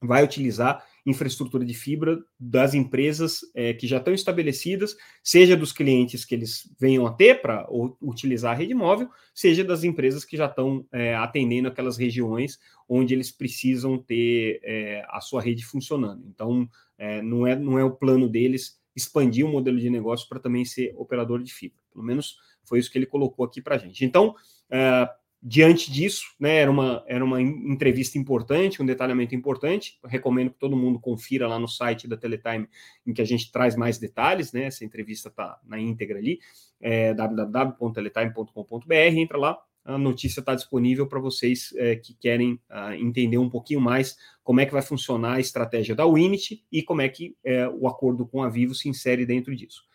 vai 0.03 0.23
utilizar 0.23 0.85
infraestrutura 1.09 1.65
de 1.65 1.73
fibra 1.73 2.19
das 2.39 2.75
empresas 2.75 3.41
é, 3.55 3.73
que 3.73 3.87
já 3.87 3.97
estão 3.97 4.13
estabelecidas, 4.13 4.97
seja 5.23 5.57
dos 5.57 5.73
clientes 5.73 6.25
que 6.25 6.35
eles 6.35 6.71
venham 6.79 7.07
a 7.07 7.13
ter 7.13 7.41
para 7.41 7.67
utilizar 8.01 8.53
a 8.53 8.55
rede 8.55 8.75
móvel, 8.75 9.09
seja 9.35 9.65
das 9.65 9.85
empresas 9.85 10.25
que 10.25 10.37
já 10.37 10.47
estão 10.47 10.85
é, 10.93 11.15
atendendo 11.15 11.69
aquelas 11.69 11.97
regiões 11.97 12.59
onde 12.87 13.15
eles 13.15 13.31
precisam 13.31 13.97
ter 13.97 14.61
é, 14.63 15.05
a 15.09 15.21
sua 15.21 15.41
rede 15.41 15.65
funcionando. 15.65 16.23
Então, 16.27 16.69
é, 16.99 17.23
não, 17.23 17.47
é, 17.47 17.57
não 17.57 17.79
é 17.79 17.85
o 17.85 17.97
plano 17.97 18.29
deles 18.29 18.79
expandir 18.95 19.47
o 19.47 19.49
modelo 19.49 19.79
de 19.79 19.89
negócio 19.89 20.29
para 20.29 20.41
também 20.41 20.65
ser 20.65 20.93
operador 20.97 21.43
de 21.43 21.53
fibra. 21.53 21.79
Pelo 21.91 22.05
menos 22.05 22.37
foi 22.65 22.81
isso 22.81 22.91
que 22.91 22.99
ele 22.99 23.07
colocou 23.07 23.47
aqui 23.47 23.63
para 23.63 23.77
a 23.77 23.79
gente. 23.79 24.05
Então, 24.05 24.35
é, 24.71 25.09
diante 25.43 25.91
disso, 25.91 26.35
né, 26.39 26.57
era, 26.57 26.71
uma, 26.71 27.05
era 27.07 27.25
uma 27.25 27.41
entrevista 27.41 28.19
importante, 28.19 28.83
um 28.83 28.87
detalhamento 28.87 29.35
importante. 29.35 29.99
Eu 30.03 30.09
recomendo 30.09 30.51
que 30.51 30.59
todo 30.59 30.77
mundo 30.77 30.99
confira 30.99 31.47
lá 31.47 31.59
no 31.59 31.69
site 31.69 32.09
da 32.09 32.17
Teletime, 32.17 32.69
em 33.07 33.13
que 33.13 33.23
a 33.23 33.25
gente 33.25 33.51
traz 33.53 33.77
mais 33.77 33.99
detalhes. 33.99 34.53
Né, 34.53 34.65
essa 34.65 34.85
entrevista 34.85 35.29
está 35.29 35.59
na 35.65 35.79
íntegra 35.79 36.19
ali, 36.19 36.41
é, 36.81 37.15
www.teletime.com.br. 37.15 38.93
Entra 38.95 39.39
lá, 39.39 39.59
a 39.85 39.97
notícia 39.97 40.41
está 40.41 40.55
disponível 40.55 41.07
para 41.07 41.19
vocês 41.19 41.73
é, 41.77 41.97
que 41.97 42.13
querem 42.15 42.61
uh, 42.71 42.93
entender 42.93 43.39
um 43.39 43.49
pouquinho 43.49 43.81
mais 43.81 44.19
como 44.45 44.61
é 44.61 44.67
que 44.67 44.73
vai 44.73 44.83
funcionar 44.83 45.37
a 45.37 45.41
estratégia 45.41 45.95
da 45.95 46.05
Winit 46.07 46.63
e 46.71 46.83
como 46.83 47.01
é 47.01 47.09
que 47.09 47.35
é, 47.43 47.67
o 47.69 47.89
acordo 47.89 48.27
com 48.27 48.43
a 48.43 48.51
Vivo 48.51 48.75
se 48.75 48.89
insere 48.89 49.25
dentro 49.25 49.57
disso. 49.57 49.88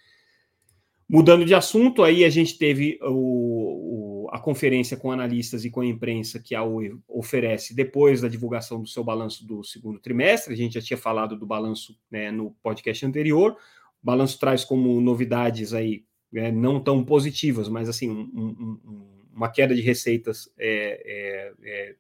Mudando 1.14 1.46
de 1.46 1.54
assunto, 1.54 2.02
aí 2.02 2.26
a 2.26 2.30
gente 2.32 2.58
teve 2.58 2.98
o, 3.04 4.26
o, 4.26 4.30
a 4.32 4.40
conferência 4.40 4.98
com 4.98 5.12
analistas 5.12 5.64
e 5.64 5.70
com 5.70 5.82
a 5.82 5.86
imprensa 5.86 6.40
que 6.40 6.56
a 6.56 6.64
Oi 6.64 6.98
oferece 7.08 7.76
depois 7.76 8.22
da 8.22 8.28
divulgação 8.28 8.82
do 8.82 8.88
seu 8.88 9.04
balanço 9.04 9.46
do 9.46 9.64
segundo 9.64 10.00
trimestre. 10.00 10.52
A 10.52 10.58
gente 10.58 10.74
já 10.74 10.82
tinha 10.82 10.98
falado 10.98 11.38
do 11.38 11.46
balanço 11.46 11.96
né, 12.10 12.32
no 12.32 12.50
podcast 12.64 13.06
anterior. 13.06 13.52
O 13.52 13.58
balanço 14.04 14.40
traz 14.40 14.66
como 14.66 15.00
novidades 15.00 15.72
aí 15.72 16.04
é, 16.34 16.52
não 16.52 16.80
tão 16.80 17.06
positivas, 17.06 17.70
mas 17.70 17.88
assim 17.88 18.10
um, 18.10 18.80
um, 18.84 19.08
uma 19.36 19.50
queda 19.50 19.76
de 19.76 19.82
receitas 19.82 20.52
é, 20.58 21.04
é, 21.06 21.54
é, 21.64 21.96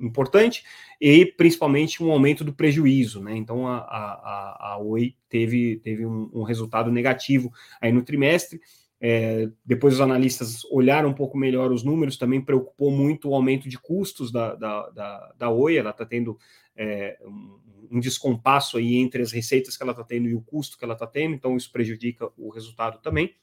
importante 0.00 0.64
e 1.00 1.26
principalmente 1.26 2.02
um 2.02 2.10
aumento 2.10 2.44
do 2.44 2.52
prejuízo, 2.52 3.20
né? 3.22 3.36
Então 3.36 3.66
a, 3.66 3.78
a, 3.78 4.72
a 4.72 4.78
Oi 4.78 5.14
teve, 5.28 5.76
teve 5.76 6.06
um, 6.06 6.30
um 6.32 6.42
resultado 6.42 6.90
negativo 6.90 7.52
aí 7.80 7.92
no 7.92 8.02
trimestre. 8.02 8.60
É, 9.00 9.50
depois 9.64 9.94
os 9.94 10.00
analistas 10.00 10.64
olharam 10.70 11.10
um 11.10 11.14
pouco 11.14 11.36
melhor 11.36 11.70
os 11.70 11.82
números, 11.82 12.16
também 12.16 12.40
preocupou 12.40 12.90
muito 12.90 13.28
o 13.28 13.34
aumento 13.34 13.68
de 13.68 13.78
custos 13.78 14.32
da, 14.32 14.54
da, 14.54 14.88
da, 14.90 15.34
da 15.36 15.50
Oi, 15.50 15.76
ela 15.76 15.90
está 15.90 16.06
tendo 16.06 16.38
é, 16.74 17.18
um, 17.90 18.00
descompasso 18.00 18.78
aí 18.78 18.96
entre 18.96 19.22
as 19.22 19.30
receitas 19.30 19.76
que 19.76 19.82
ela 19.82 19.92
está 19.92 20.02
tendo 20.02 20.28
e 20.28 20.34
o 20.34 20.40
custo 20.40 20.78
que 20.78 20.84
ela 20.84 20.94
está 20.94 21.06
tendo, 21.06 21.34
então 21.34 21.56
isso 21.56 21.70
prejudica 21.70 22.30
o 22.36 22.48
resultado 22.48 22.98
também. 23.00 23.34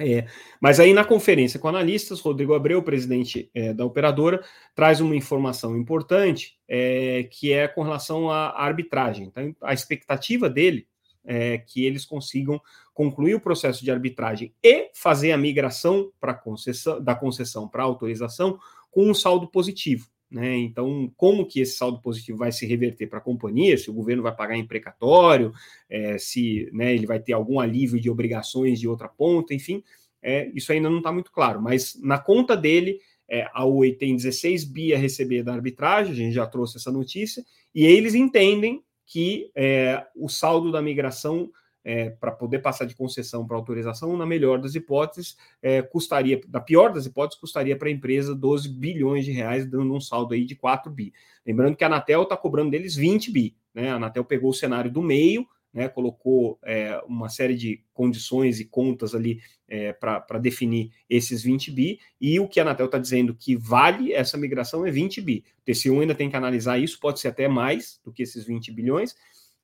É, 0.00 0.26
mas 0.60 0.78
aí 0.78 0.92
na 0.94 1.04
conferência 1.04 1.58
com 1.58 1.68
analistas, 1.68 2.20
Rodrigo 2.20 2.54
Abreu, 2.54 2.82
presidente 2.82 3.50
é, 3.52 3.74
da 3.74 3.84
operadora, 3.84 4.40
traz 4.74 5.00
uma 5.00 5.16
informação 5.16 5.76
importante 5.76 6.56
é, 6.68 7.24
que 7.24 7.52
é 7.52 7.66
com 7.66 7.82
relação 7.82 8.30
à 8.30 8.50
arbitragem. 8.62 9.26
Então, 9.26 9.54
a 9.60 9.74
expectativa 9.74 10.48
dele 10.48 10.86
é 11.24 11.58
que 11.58 11.84
eles 11.84 12.04
consigam 12.04 12.60
concluir 12.94 13.34
o 13.34 13.40
processo 13.40 13.84
de 13.84 13.90
arbitragem 13.90 14.54
e 14.62 14.90
fazer 14.94 15.32
a 15.32 15.38
migração 15.38 16.10
concessão, 16.42 17.02
da 17.02 17.14
concessão 17.14 17.68
para 17.68 17.82
autorização 17.82 18.58
com 18.90 19.10
um 19.10 19.14
saldo 19.14 19.46
positivo. 19.46 20.08
Né? 20.30 20.56
Então, 20.58 21.10
como 21.16 21.46
que 21.46 21.60
esse 21.60 21.76
saldo 21.76 22.00
positivo 22.00 22.38
vai 22.38 22.52
se 22.52 22.66
reverter 22.66 23.06
para 23.06 23.18
a 23.18 23.22
companhia? 23.22 23.78
Se 23.78 23.90
o 23.90 23.94
governo 23.94 24.22
vai 24.22 24.34
pagar 24.34 24.56
em 24.56 24.66
precatório, 24.66 25.52
é, 25.88 26.18
se 26.18 26.68
né, 26.72 26.94
ele 26.94 27.06
vai 27.06 27.18
ter 27.18 27.32
algum 27.32 27.58
alívio 27.58 28.00
de 28.00 28.10
obrigações 28.10 28.78
de 28.78 28.86
outra 28.86 29.08
ponta, 29.08 29.54
enfim, 29.54 29.82
é, 30.22 30.50
isso 30.54 30.70
ainda 30.70 30.90
não 30.90 30.98
está 30.98 31.10
muito 31.10 31.32
claro. 31.32 31.62
Mas 31.62 31.98
na 32.02 32.18
conta 32.18 32.56
dele, 32.56 33.00
é, 33.28 33.48
a 33.52 33.64
Oi 33.64 33.92
tem 33.92 34.14
16 34.14 34.64
bi 34.64 34.94
a 34.94 34.98
receber 34.98 35.42
da 35.42 35.54
arbitragem, 35.54 36.12
a 36.12 36.16
gente 36.16 36.34
já 36.34 36.46
trouxe 36.46 36.76
essa 36.76 36.92
notícia, 36.92 37.42
e 37.74 37.86
eles 37.86 38.14
entendem 38.14 38.82
que 39.06 39.50
é, 39.54 40.04
o 40.14 40.28
saldo 40.28 40.70
da 40.70 40.82
migração 40.82 41.50
é, 41.88 42.10
para 42.10 42.30
poder 42.30 42.58
passar 42.58 42.84
de 42.84 42.94
concessão 42.94 43.46
para 43.46 43.56
autorização, 43.56 44.14
na 44.14 44.26
melhor 44.26 44.60
das 44.60 44.74
hipóteses, 44.74 45.38
é, 45.62 45.80
custaria, 45.80 46.38
da 46.46 46.60
pior 46.60 46.92
das 46.92 47.06
hipóteses, 47.06 47.40
custaria 47.40 47.74
para 47.78 47.88
a 47.88 47.90
empresa 47.90 48.34
12 48.34 48.68
bilhões 48.68 49.24
de 49.24 49.32
reais, 49.32 49.64
dando 49.64 49.94
um 49.94 50.00
saldo 50.00 50.34
aí 50.34 50.44
de 50.44 50.54
4 50.54 50.92
bi. 50.92 51.14
Lembrando 51.46 51.76
que 51.76 51.84
a 51.84 51.86
Anatel 51.86 52.24
está 52.24 52.36
cobrando 52.36 52.70
deles 52.70 52.94
20 52.94 53.30
bi. 53.30 53.56
Né? 53.72 53.90
A 53.90 53.94
Anatel 53.94 54.22
pegou 54.22 54.50
o 54.50 54.54
cenário 54.54 54.90
do 54.90 55.00
meio, 55.00 55.48
né, 55.72 55.88
colocou 55.88 56.58
é, 56.62 57.00
uma 57.06 57.30
série 57.30 57.54
de 57.54 57.82
condições 57.94 58.60
e 58.60 58.66
contas 58.66 59.14
ali 59.14 59.40
é, 59.66 59.94
para 59.94 60.38
definir 60.38 60.90
esses 61.08 61.42
20 61.42 61.70
bi, 61.70 62.00
e 62.20 62.38
o 62.38 62.46
que 62.46 62.60
a 62.60 62.64
Anatel 62.64 62.86
está 62.86 62.98
dizendo 62.98 63.34
que 63.34 63.56
vale 63.56 64.12
essa 64.12 64.36
migração 64.36 64.84
é 64.84 64.90
20 64.90 65.22
bi. 65.22 65.42
O 65.60 65.64
TCU 65.64 66.00
ainda 66.00 66.14
tem 66.14 66.28
que 66.28 66.36
analisar 66.36 66.78
isso, 66.78 67.00
pode 67.00 67.18
ser 67.18 67.28
até 67.28 67.48
mais 67.48 67.98
do 68.04 68.12
que 68.12 68.22
esses 68.22 68.44
20 68.44 68.72
bilhões, 68.72 69.14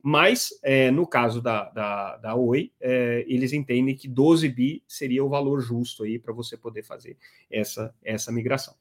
mas, 0.07 0.51
é, 0.63 0.91
no 0.91 1.07
caso 1.07 1.41
da, 1.41 1.71
da, 1.71 2.19
da 2.19 2.35
Oi, 2.35 2.71
é, 2.79 3.25
eles 3.27 3.55
entendem 3.55 3.97
que 3.97 4.07
12 4.07 4.47
bi 4.51 4.83
seria 4.87 5.25
o 5.25 5.31
valor 5.31 5.63
justo 5.63 6.05
aí 6.05 6.19
para 6.19 6.31
você 6.31 6.59
poder 6.59 6.83
fazer 6.83 7.17
essa, 7.51 7.95
essa 8.05 8.31
migração. 8.31 8.75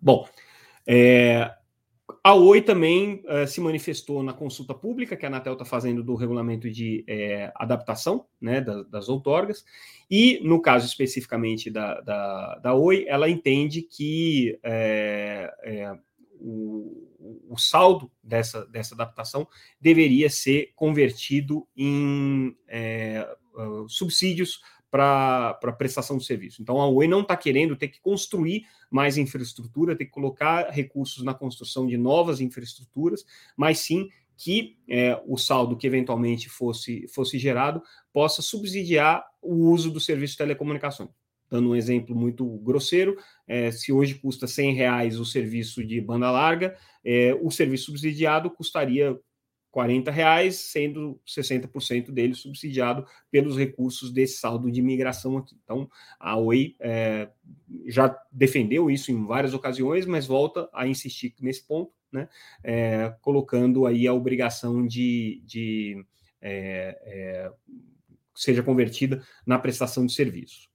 Bom, 0.00 0.26
é, 0.86 1.54
a 2.24 2.32
Oi 2.32 2.62
também 2.62 3.22
é, 3.26 3.44
se 3.46 3.60
manifestou 3.60 4.22
na 4.22 4.32
consulta 4.32 4.72
pública 4.72 5.14
que 5.14 5.26
a 5.26 5.28
Anatel 5.28 5.52
está 5.52 5.66
fazendo 5.66 6.02
do 6.02 6.14
regulamento 6.14 6.70
de 6.70 7.04
é, 7.06 7.52
adaptação 7.54 8.24
né, 8.40 8.62
das, 8.62 8.88
das 8.88 9.08
outorgas, 9.10 9.62
e 10.10 10.40
no 10.42 10.58
caso 10.62 10.86
especificamente 10.86 11.70
da, 11.70 12.00
da, 12.00 12.54
da 12.60 12.74
Oi, 12.74 13.04
ela 13.06 13.28
entende 13.28 13.82
que 13.82 14.58
é, 14.62 15.52
o, 16.40 17.44
o 17.48 17.56
saldo 17.58 18.10
dessa, 18.22 18.66
dessa 18.66 18.94
adaptação 18.94 19.46
deveria 19.80 20.30
ser 20.30 20.72
convertido 20.74 21.66
em 21.76 22.56
é, 22.66 23.28
uh, 23.54 23.88
subsídios 23.88 24.60
para 24.90 25.54
prestação 25.78 26.18
de 26.18 26.24
serviço. 26.24 26.60
Então, 26.60 26.80
a 26.80 26.88
Oi 26.88 27.06
não 27.06 27.20
está 27.20 27.36
querendo 27.36 27.76
ter 27.76 27.88
que 27.88 28.00
construir 28.00 28.64
mais 28.90 29.16
infraestrutura, 29.16 29.96
ter 29.96 30.06
que 30.06 30.10
colocar 30.10 30.68
recursos 30.70 31.22
na 31.22 31.32
construção 31.32 31.86
de 31.86 31.96
novas 31.96 32.40
infraestruturas, 32.40 33.24
mas 33.56 33.78
sim 33.78 34.08
que 34.36 34.78
é, 34.88 35.20
o 35.26 35.36
saldo 35.36 35.76
que 35.76 35.86
eventualmente 35.86 36.48
fosse, 36.48 37.06
fosse 37.08 37.38
gerado 37.38 37.82
possa 38.12 38.40
subsidiar 38.40 39.24
o 39.40 39.70
uso 39.70 39.90
do 39.90 40.00
serviço 40.00 40.32
de 40.32 40.38
telecomunicações. 40.38 41.10
Dando 41.50 41.70
um 41.70 41.76
exemplo 41.76 42.14
muito 42.14 42.46
grosseiro, 42.58 43.16
é, 43.46 43.70
se 43.70 43.92
hoje 43.92 44.14
custa 44.14 44.46
100 44.46 44.74
reais 44.74 45.18
o 45.18 45.24
serviço 45.24 45.84
de 45.84 46.00
banda 46.00 46.30
larga, 46.30 46.76
é, 47.04 47.34
o 47.34 47.50
serviço 47.50 47.86
subsidiado 47.86 48.50
custaria 48.50 49.18
40 49.70 50.10
reais, 50.10 50.56
sendo 50.56 51.20
60% 51.26 52.10
dele 52.10 52.34
subsidiado 52.34 53.06
pelos 53.30 53.56
recursos 53.56 54.12
desse 54.12 54.38
saldo 54.38 54.70
de 54.70 54.80
imigração 54.80 55.36
aqui. 55.36 55.56
Então, 55.62 55.88
a 56.18 56.36
Oi 56.36 56.74
é, 56.80 57.28
já 57.86 58.16
defendeu 58.32 58.90
isso 58.90 59.12
em 59.12 59.26
várias 59.26 59.54
ocasiões, 59.54 60.06
mas 60.06 60.26
volta 60.26 60.68
a 60.72 60.86
insistir 60.86 61.34
nesse 61.40 61.66
ponto, 61.66 61.92
né, 62.12 62.28
é, 62.64 63.14
colocando 63.20 63.86
aí 63.86 64.06
a 64.06 64.14
obrigação 64.14 64.84
de, 64.84 65.40
de 65.44 66.04
é, 66.40 66.98
é 67.04 67.52
seja 68.34 68.62
convertida 68.62 69.22
na 69.46 69.58
prestação 69.58 70.06
de 70.06 70.14
serviços. 70.14 70.69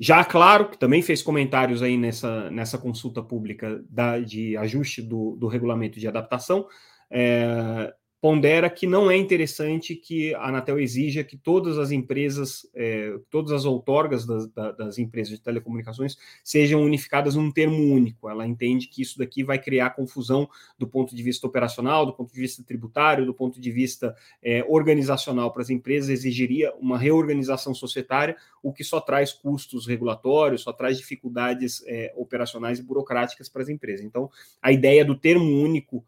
Já 0.00 0.24
claro, 0.24 0.70
que 0.70 0.78
também 0.78 1.02
fez 1.02 1.22
comentários 1.22 1.82
aí 1.82 1.96
nessa, 1.96 2.50
nessa 2.50 2.78
consulta 2.78 3.22
pública 3.22 3.82
da, 3.90 4.20
de 4.20 4.56
ajuste 4.56 5.02
do, 5.02 5.34
do 5.36 5.48
regulamento 5.48 5.98
de 5.98 6.06
adaptação, 6.06 6.66
é, 7.10 7.92
pondera 8.20 8.68
que 8.68 8.86
não 8.86 9.10
é 9.10 9.16
interessante 9.16 9.94
que 9.94 10.34
a 10.34 10.48
Anatel 10.48 10.80
exija 10.80 11.22
que 11.22 11.36
todas 11.36 11.78
as 11.78 11.92
empresas, 11.92 12.68
é, 12.74 13.16
todas 13.30 13.52
as 13.52 13.64
outorgas 13.64 14.26
das, 14.26 14.48
das, 14.48 14.98
empresas 14.98 15.34
de 15.34 15.40
telecomunicações 15.40 16.16
sejam 16.42 16.82
unificadas 16.82 17.36
num 17.36 17.52
termo 17.52 17.76
único. 17.76 18.28
Ela 18.28 18.46
entende 18.46 18.88
que 18.88 19.02
isso 19.02 19.18
daqui 19.18 19.44
vai 19.44 19.58
criar 19.58 19.90
confusão 19.90 20.48
do 20.76 20.86
ponto 20.86 21.14
de 21.14 21.22
vista 21.22 21.46
operacional, 21.46 22.04
do 22.04 22.12
ponto 22.12 22.32
de 22.32 22.40
vista 22.40 22.62
tributário, 22.64 23.24
do 23.24 23.32
ponto 23.32 23.60
de 23.60 23.70
vista 23.70 24.16
é, 24.42 24.64
organizacional 24.68 25.52
para 25.52 25.62
as 25.62 25.70
empresas, 25.70 26.10
exigiria 26.10 26.74
uma 26.74 26.98
reorganização 26.98 27.72
societária, 27.72 28.36
o 28.60 28.72
que 28.72 28.82
só 28.82 29.00
traz 29.00 29.32
custos 29.32 29.86
regulatórios, 29.86 30.62
só 30.62 30.72
traz 30.72 30.98
dificuldades 30.98 31.84
é, 31.86 32.12
operacionais 32.16 32.80
e 32.80 32.82
burocráticas 32.82 33.48
para 33.48 33.62
as 33.62 33.68
empresas. 33.68 34.04
Então, 34.04 34.28
a 34.60 34.72
ideia 34.72 35.04
do 35.04 35.14
termo 35.14 35.62
único 35.62 36.04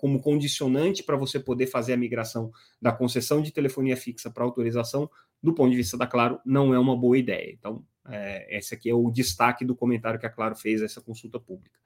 como 0.00 0.20
condicionante 0.20 1.02
para 1.02 1.16
você 1.16 1.40
poder 1.46 1.68
fazer 1.68 1.92
a 1.92 1.96
migração 1.96 2.50
da 2.82 2.92
concessão 2.92 3.40
de 3.40 3.52
telefonia 3.52 3.96
fixa 3.96 4.30
para 4.30 4.44
autorização, 4.44 5.08
do 5.42 5.54
ponto 5.54 5.70
de 5.70 5.76
vista 5.76 5.96
da 5.96 6.06
Claro, 6.06 6.40
não 6.44 6.74
é 6.74 6.78
uma 6.78 6.96
boa 6.96 7.16
ideia. 7.16 7.50
Então, 7.52 7.84
é, 8.08 8.58
esse 8.58 8.74
aqui 8.74 8.90
é 8.90 8.94
o 8.94 9.10
destaque 9.10 9.64
do 9.64 9.76
comentário 9.76 10.18
que 10.18 10.26
a 10.26 10.30
Claro 10.30 10.56
fez 10.56 10.82
essa 10.82 11.00
consulta 11.00 11.38
pública. 11.38 11.78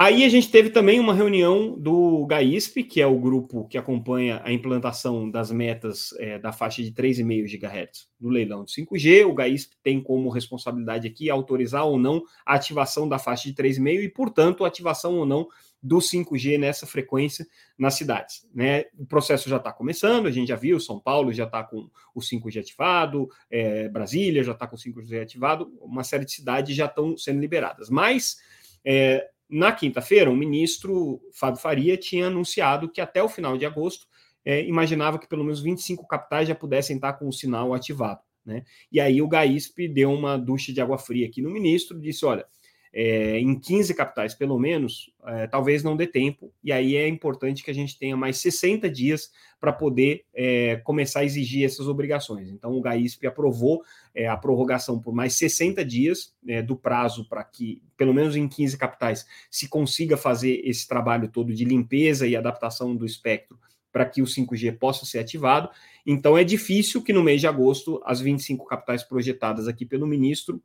Aí 0.00 0.24
a 0.24 0.28
gente 0.28 0.48
teve 0.48 0.70
também 0.70 1.00
uma 1.00 1.12
reunião 1.12 1.76
do 1.76 2.24
GAISP, 2.26 2.84
que 2.84 3.00
é 3.00 3.06
o 3.06 3.18
grupo 3.18 3.66
que 3.66 3.76
acompanha 3.76 4.40
a 4.44 4.52
implantação 4.52 5.28
das 5.28 5.50
metas 5.50 6.14
é, 6.20 6.38
da 6.38 6.52
faixa 6.52 6.84
de 6.84 6.92
3,5 6.92 7.58
GHz 7.58 8.08
do 8.20 8.28
leilão 8.28 8.64
de 8.64 8.70
5G. 8.70 9.26
O 9.26 9.34
GAISP 9.34 9.74
tem 9.82 10.00
como 10.00 10.28
responsabilidade 10.28 11.08
aqui 11.08 11.28
autorizar 11.28 11.84
ou 11.84 11.98
não 11.98 12.22
a 12.46 12.54
ativação 12.54 13.08
da 13.08 13.18
faixa 13.18 13.48
de 13.48 13.54
3,5 13.56 14.04
e, 14.04 14.08
portanto, 14.08 14.64
a 14.64 14.68
ativação 14.68 15.16
ou 15.16 15.26
não 15.26 15.48
do 15.82 15.98
5G 15.98 16.58
nessa 16.58 16.86
frequência 16.86 17.46
nas 17.78 17.94
cidades. 17.94 18.46
Né? 18.54 18.84
O 18.98 19.06
processo 19.06 19.48
já 19.48 19.56
está 19.56 19.72
começando, 19.72 20.26
a 20.26 20.30
gente 20.30 20.48
já 20.48 20.56
viu, 20.56 20.80
São 20.80 20.98
Paulo 20.98 21.32
já 21.32 21.44
está 21.44 21.62
com 21.62 21.88
o 22.14 22.20
5G 22.20 22.60
ativado, 22.60 23.28
é, 23.50 23.88
Brasília 23.88 24.42
já 24.42 24.52
está 24.52 24.66
com 24.66 24.76
o 24.76 24.78
5G 24.78 25.22
ativado, 25.22 25.72
uma 25.80 26.02
série 26.02 26.24
de 26.24 26.32
cidades 26.32 26.74
já 26.74 26.86
estão 26.86 27.16
sendo 27.16 27.40
liberadas. 27.40 27.88
Mas 27.88 28.38
é, 28.84 29.28
na 29.48 29.72
quinta-feira, 29.72 30.30
o 30.30 30.36
ministro 30.36 31.20
Fábio 31.32 31.60
Faria 31.60 31.96
tinha 31.96 32.26
anunciado 32.26 32.88
que 32.88 33.00
até 33.00 33.22
o 33.22 33.28
final 33.28 33.56
de 33.56 33.64
agosto 33.64 34.06
é, 34.44 34.64
imaginava 34.64 35.18
que 35.18 35.28
pelo 35.28 35.44
menos 35.44 35.60
25 35.60 36.06
capitais 36.06 36.48
já 36.48 36.54
pudessem 36.54 36.96
estar 36.96 37.14
com 37.14 37.28
o 37.28 37.32
sinal 37.32 37.72
ativado. 37.72 38.20
Né? 38.44 38.64
E 38.90 38.98
aí 38.98 39.20
o 39.20 39.28
GAISP 39.28 39.88
deu 39.88 40.10
uma 40.10 40.38
ducha 40.38 40.72
de 40.72 40.80
água 40.80 40.98
fria 40.98 41.26
aqui 41.26 41.42
no 41.42 41.50
ministro, 41.50 42.00
disse: 42.00 42.24
olha, 42.24 42.46
é, 42.92 43.38
em 43.38 43.58
15 43.58 43.94
capitais, 43.94 44.34
pelo 44.34 44.58
menos, 44.58 45.12
é, 45.26 45.46
talvez 45.46 45.82
não 45.82 45.96
dê 45.96 46.06
tempo, 46.06 46.52
e 46.62 46.72
aí 46.72 46.96
é 46.96 47.06
importante 47.06 47.62
que 47.62 47.70
a 47.70 47.74
gente 47.74 47.98
tenha 47.98 48.16
mais 48.16 48.38
60 48.38 48.88
dias 48.90 49.30
para 49.60 49.72
poder 49.72 50.24
é, 50.34 50.76
começar 50.84 51.20
a 51.20 51.24
exigir 51.24 51.64
essas 51.64 51.88
obrigações. 51.88 52.48
Então, 52.48 52.72
o 52.72 52.80
GAISP 52.80 53.26
aprovou 53.26 53.82
é, 54.14 54.28
a 54.28 54.36
prorrogação 54.36 55.00
por 55.00 55.12
mais 55.12 55.34
60 55.34 55.84
dias 55.84 56.34
é, 56.46 56.62
do 56.62 56.76
prazo 56.76 57.28
para 57.28 57.42
que, 57.42 57.82
pelo 57.96 58.14
menos 58.14 58.36
em 58.36 58.48
15 58.48 58.78
capitais, 58.78 59.26
se 59.50 59.68
consiga 59.68 60.16
fazer 60.16 60.60
esse 60.64 60.86
trabalho 60.86 61.28
todo 61.28 61.52
de 61.52 61.64
limpeza 61.64 62.26
e 62.26 62.36
adaptação 62.36 62.94
do 62.94 63.04
espectro 63.04 63.58
para 63.90 64.04
que 64.04 64.22
o 64.22 64.26
5G 64.26 64.78
possa 64.78 65.04
ser 65.04 65.18
ativado. 65.18 65.70
Então, 66.06 66.38
é 66.38 66.44
difícil 66.44 67.02
que 67.02 67.12
no 67.12 67.22
mês 67.22 67.40
de 67.40 67.46
agosto 67.46 68.00
as 68.04 68.20
25 68.20 68.64
capitais 68.66 69.02
projetadas 69.02 69.66
aqui 69.66 69.84
pelo 69.84 70.06
ministro 70.06 70.62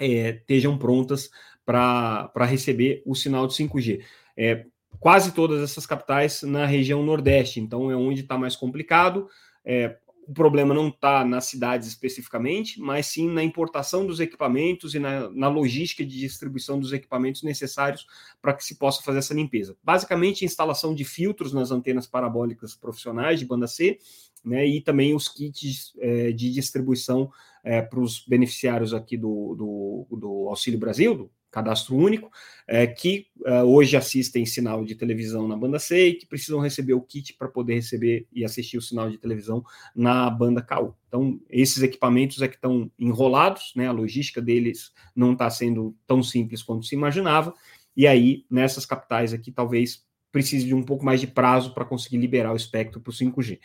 é, 0.00 0.30
estejam 0.30 0.78
prontas 0.78 1.30
para 1.64 2.44
receber 2.44 3.02
o 3.06 3.14
sinal 3.14 3.46
de 3.46 3.54
5G. 3.54 4.02
É, 4.36 4.66
quase 4.98 5.32
todas 5.32 5.62
essas 5.62 5.86
capitais 5.86 6.42
na 6.42 6.66
região 6.66 7.02
Nordeste, 7.02 7.60
então 7.60 7.90
é 7.90 7.96
onde 7.96 8.20
está 8.20 8.36
mais 8.36 8.56
complicado. 8.56 9.28
É, 9.64 9.96
o 10.26 10.32
problema 10.32 10.72
não 10.72 10.88
está 10.88 11.24
nas 11.24 11.46
cidades 11.46 11.88
especificamente, 11.88 12.80
mas 12.80 13.06
sim 13.06 13.28
na 13.28 13.42
importação 13.42 14.06
dos 14.06 14.20
equipamentos 14.20 14.94
e 14.94 14.98
na, 14.98 15.28
na 15.30 15.48
logística 15.48 16.04
de 16.04 16.18
distribuição 16.18 16.78
dos 16.78 16.92
equipamentos 16.92 17.42
necessários 17.42 18.06
para 18.40 18.54
que 18.54 18.64
se 18.64 18.76
possa 18.76 19.02
fazer 19.02 19.18
essa 19.18 19.34
limpeza. 19.34 19.76
Basicamente, 19.82 20.44
instalação 20.44 20.94
de 20.94 21.04
filtros 21.04 21.52
nas 21.52 21.70
antenas 21.70 22.06
parabólicas 22.06 22.74
profissionais 22.74 23.40
de 23.40 23.46
banda 23.46 23.66
C, 23.66 23.98
né, 24.44 24.66
e 24.66 24.80
também 24.80 25.14
os 25.14 25.28
kits 25.28 25.92
é, 25.98 26.32
de 26.32 26.52
distribuição 26.52 27.30
é, 27.62 27.80
para 27.80 28.00
os 28.00 28.24
beneficiários 28.26 28.92
aqui 28.92 29.16
do, 29.16 29.54
do, 29.54 30.16
do, 30.16 30.48
Auxílio 30.48 30.78
Brasil, 30.78 31.14
do 31.14 31.30
cadastro 31.52 31.94
único, 31.94 32.30
é, 32.66 32.86
que 32.86 33.26
é, 33.44 33.62
hoje 33.62 33.96
assistem 33.96 34.44
sinal 34.46 34.84
de 34.84 34.94
televisão 34.96 35.46
na 35.46 35.56
banda 35.56 35.78
C 35.78 36.08
e 36.08 36.14
que 36.14 36.26
precisam 36.26 36.58
receber 36.58 36.94
o 36.94 37.00
kit 37.02 37.34
para 37.34 37.46
poder 37.46 37.74
receber 37.74 38.26
e 38.32 38.44
assistir 38.44 38.78
o 38.78 38.82
sinal 38.82 39.10
de 39.10 39.18
televisão 39.18 39.62
na 39.94 40.28
banda 40.30 40.62
KU. 40.62 40.94
Então, 41.06 41.38
esses 41.50 41.82
equipamentos 41.82 42.40
é 42.40 42.48
que 42.48 42.56
estão 42.56 42.90
enrolados, 42.98 43.72
né, 43.76 43.86
a 43.86 43.92
logística 43.92 44.40
deles 44.40 44.90
não 45.14 45.34
está 45.34 45.48
sendo 45.50 45.94
tão 46.06 46.22
simples 46.22 46.62
quanto 46.62 46.86
se 46.86 46.94
imaginava, 46.94 47.54
e 47.94 48.06
aí, 48.06 48.46
nessas 48.50 48.86
capitais 48.86 49.34
aqui, 49.34 49.52
talvez 49.52 50.04
precise 50.32 50.66
de 50.66 50.74
um 50.74 50.82
pouco 50.82 51.04
mais 51.04 51.20
de 51.20 51.26
prazo 51.26 51.74
para 51.74 51.84
conseguir 51.84 52.16
liberar 52.16 52.52
o 52.52 52.56
espectro 52.56 53.00
para 53.00 53.10
o 53.10 53.12
5G. 53.12 53.60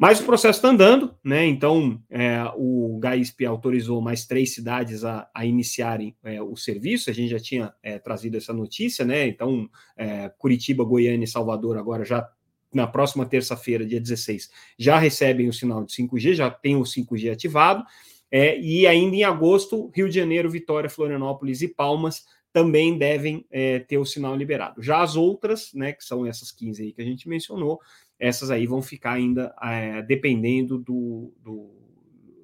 Mas 0.00 0.18
o 0.18 0.24
processo 0.24 0.56
está 0.56 0.70
andando, 0.70 1.14
né? 1.22 1.44
Então 1.44 2.02
é, 2.08 2.42
o 2.56 2.98
GAISP 2.98 3.44
autorizou 3.44 4.00
mais 4.00 4.24
três 4.24 4.54
cidades 4.54 5.04
a, 5.04 5.28
a 5.34 5.44
iniciarem 5.44 6.16
é, 6.24 6.40
o 6.40 6.56
serviço. 6.56 7.10
A 7.10 7.12
gente 7.12 7.28
já 7.28 7.38
tinha 7.38 7.74
é, 7.82 7.98
trazido 7.98 8.38
essa 8.38 8.50
notícia, 8.50 9.04
né? 9.04 9.26
Então 9.26 9.68
é, 9.94 10.30
Curitiba, 10.38 10.82
Goiânia 10.84 11.26
e 11.26 11.28
Salvador 11.28 11.76
agora 11.76 12.02
já 12.02 12.26
na 12.72 12.86
próxima 12.86 13.26
terça-feira, 13.26 13.84
dia 13.84 14.00
16, 14.00 14.48
já 14.78 14.98
recebem 14.98 15.50
o 15.50 15.52
sinal 15.52 15.84
de 15.84 15.92
5G, 15.92 16.32
já 16.32 16.50
tem 16.50 16.76
o 16.76 16.82
5G 16.82 17.30
ativado. 17.30 17.84
É, 18.30 18.58
e 18.58 18.86
ainda 18.86 19.16
em 19.16 19.24
agosto, 19.24 19.90
Rio 19.94 20.08
de 20.08 20.14
Janeiro, 20.14 20.48
Vitória, 20.48 20.88
Florianópolis 20.88 21.60
e 21.60 21.68
Palmas 21.68 22.24
também 22.54 22.96
devem 22.96 23.44
é, 23.50 23.80
ter 23.80 23.98
o 23.98 24.06
sinal 24.06 24.34
liberado. 24.34 24.82
Já 24.82 25.02
as 25.02 25.14
outras, 25.14 25.74
né, 25.74 25.92
que 25.92 26.02
são 26.02 26.24
essas 26.24 26.50
15 26.50 26.82
aí 26.82 26.92
que 26.92 27.02
a 27.02 27.04
gente 27.04 27.28
mencionou, 27.28 27.78
essas 28.20 28.50
aí 28.50 28.66
vão 28.66 28.82
ficar 28.82 29.14
ainda 29.14 29.54
é, 29.62 30.02
dependendo 30.02 30.78
do, 30.78 31.32
do, 31.42 31.70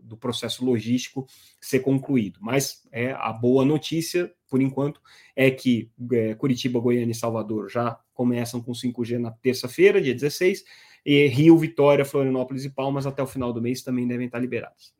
do, 0.02 0.16
processo 0.16 0.64
logístico 0.64 1.26
ser 1.60 1.80
concluído. 1.80 2.38
Mas 2.40 2.88
é, 2.90 3.12
a 3.12 3.32
boa 3.32 3.64
notícia, 3.64 4.32
por 4.48 4.62
enquanto, 4.62 5.00
é 5.36 5.50
que 5.50 5.90
é, 6.12 6.34
Curitiba, 6.34 6.80
Goiânia 6.80 7.12
e 7.12 7.14
Salvador 7.14 7.68
já 7.68 8.00
começam 8.14 8.60
com 8.62 8.72
5G 8.72 9.18
na 9.18 9.30
terça-feira, 9.30 10.00
dia 10.00 10.14
16, 10.14 10.64
e 11.04 11.26
Rio, 11.28 11.56
Vitória, 11.58 12.04
Florianópolis 12.04 12.64
e 12.64 12.70
Palmas 12.70 13.06
até 13.06 13.22
o 13.22 13.26
final 13.26 13.52
do 13.52 13.62
mês 13.62 13.82
também 13.82 14.08
devem 14.08 14.26
estar 14.26 14.38
liberados. 14.38 14.96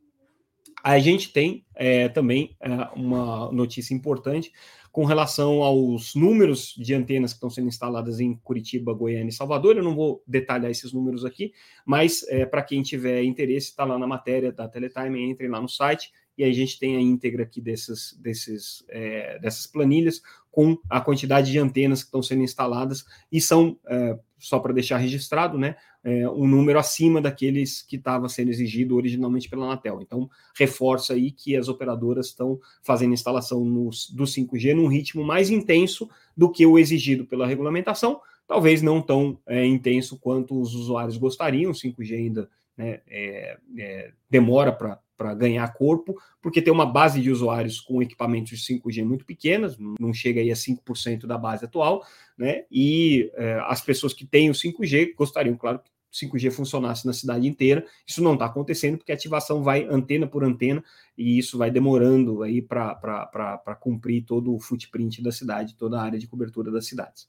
A 0.87 1.01
gente 1.01 1.33
tem 1.33 1.67
é, 1.75 2.09
também 2.09 2.57
é, 2.61 2.69
uma 2.95 3.51
notícia 3.51 3.93
importante 3.93 4.53
com 4.93 5.05
relação 5.05 5.65
aos 5.65 6.15
números 6.15 6.77
de 6.79 6.95
antenas 6.95 7.33
que 7.33 7.39
estão 7.39 7.51
sendo 7.51 7.67
instaladas 7.67 8.21
em 8.21 8.37
Curitiba, 8.37 8.95
Goiânia 8.95 9.31
e 9.31 9.33
Salvador. 9.33 9.77
Eu 9.77 9.83
não 9.83 9.97
vou 9.97 10.23
detalhar 10.29 10.71
esses 10.71 10.93
números 10.93 11.25
aqui, 11.25 11.53
mas 11.85 12.23
é, 12.29 12.47
para 12.47 12.63
quem 12.63 12.83
tiver 12.83 13.25
interesse, 13.25 13.71
está 13.71 13.85
lá 13.85 13.99
na 13.99 14.07
matéria 14.07 14.53
da 14.53 14.69
Teletime, 14.69 15.29
entre 15.29 15.49
lá 15.49 15.61
no 15.61 15.69
site 15.69 16.13
e 16.39 16.45
a 16.45 16.53
gente 16.53 16.79
tem 16.79 16.97
a 16.97 17.01
íntegra 17.01 17.43
aqui 17.43 17.61
desses, 17.61 18.17
desses, 18.21 18.85
é, 18.89 19.41
dessas 19.41 19.67
planilhas 19.67 20.23
com 20.57 20.79
a 20.89 21.03
quantidade 21.03 21.53
de 21.53 21.59
antenas 21.59 22.01
que 22.01 22.07
estão 22.07 22.23
sendo 22.23 22.43
instaladas 22.43 23.05
e 23.31 23.43
são, 23.43 23.79
é, 23.87 24.19
só 24.39 24.59
para 24.59 24.73
deixar 24.73 24.97
registrado, 24.97 25.59
né, 25.59 25.77
é, 26.03 26.27
um 26.31 26.47
número 26.47 26.79
acima 26.79 27.21
daqueles 27.21 27.83
que 27.83 27.97
estava 27.97 28.27
sendo 28.27 28.49
exigido 28.49 28.97
originalmente 28.97 29.51
pela 29.51 29.67
Anatel. 29.67 30.01
Então, 30.01 30.31
reforça 30.59 31.13
aí 31.13 31.31
que 31.31 31.55
as 31.55 31.69
operadoras 31.69 32.29
estão 32.29 32.59
fazendo 32.83 33.13
instalação 33.13 33.67
no, 33.67 33.91
do 34.15 34.25
5G 34.25 34.75
num 34.75 34.87
ritmo 34.87 35.23
mais 35.23 35.51
intenso 35.51 36.09
do 36.35 36.51
que 36.51 36.65
o 36.65 36.79
exigido 36.79 37.27
pela 37.27 37.47
regulamentação, 37.47 38.19
talvez 38.49 38.81
não 38.81 39.03
tão 39.03 39.39
é, 39.47 39.63
intenso 39.67 40.19
quanto 40.19 40.59
os 40.59 40.75
usuários 40.75 41.19
gostariam, 41.19 41.71
o 41.71 41.75
5G 41.75 42.15
ainda 42.15 42.49
né, 42.75 43.03
é, 43.07 43.59
é, 43.77 44.11
demora 44.31 44.73
para 44.73 44.99
para 45.17 45.35
ganhar 45.35 45.67
corpo, 45.73 46.15
porque 46.43 46.61
tem 46.61 46.73
uma 46.73 46.87
base 46.87 47.21
de 47.21 47.31
usuários 47.31 47.81
com 47.81 48.03
equipamentos 48.03 48.59
de 48.59 48.75
5G 48.75 49.05
muito 49.05 49.25
pequenas, 49.25 49.77
não 49.79 50.13
chega 50.13 50.41
aí 50.41 50.51
a 50.51 50.55
5% 50.55 51.27
da 51.27 51.39
base 51.39 51.65
atual, 51.65 52.05
né? 52.37 52.65
E 52.71 53.31
é, 53.35 53.61
as 53.67 53.81
pessoas 53.81 54.13
que 54.13 54.27
têm 54.27 54.51
o 54.51 54.55
5G 54.55 55.15
gostariam, 55.17 55.57
claro, 55.57 55.79
que 55.79 55.91
5G 56.17 56.51
funcionasse 56.51 57.07
na 57.07 57.13
cidade 57.13 57.47
inteira. 57.47 57.85
Isso 58.07 58.23
não 58.23 58.35
está 58.35 58.47
acontecendo 58.47 58.97
porque 58.97 59.13
a 59.13 59.15
ativação 59.15 59.63
vai 59.63 59.85
antena 59.85 60.27
por 60.27 60.45
antena 60.45 60.83
e 61.17 61.39
isso 61.39 61.59
vai 61.59 61.71
demorando 61.71 62.43
aí 62.43 62.63
para 62.63 63.79
cumprir 63.81 64.25
todo 64.25 64.55
o 64.55 64.61
footprint 64.61 65.23
da 65.23 65.33
cidade, 65.33 65.75
toda 65.77 66.01
a 66.01 66.03
área 66.03 66.19
de 66.19 66.27
cobertura 66.27 66.71
das 66.71 66.87
cidades. 66.87 67.29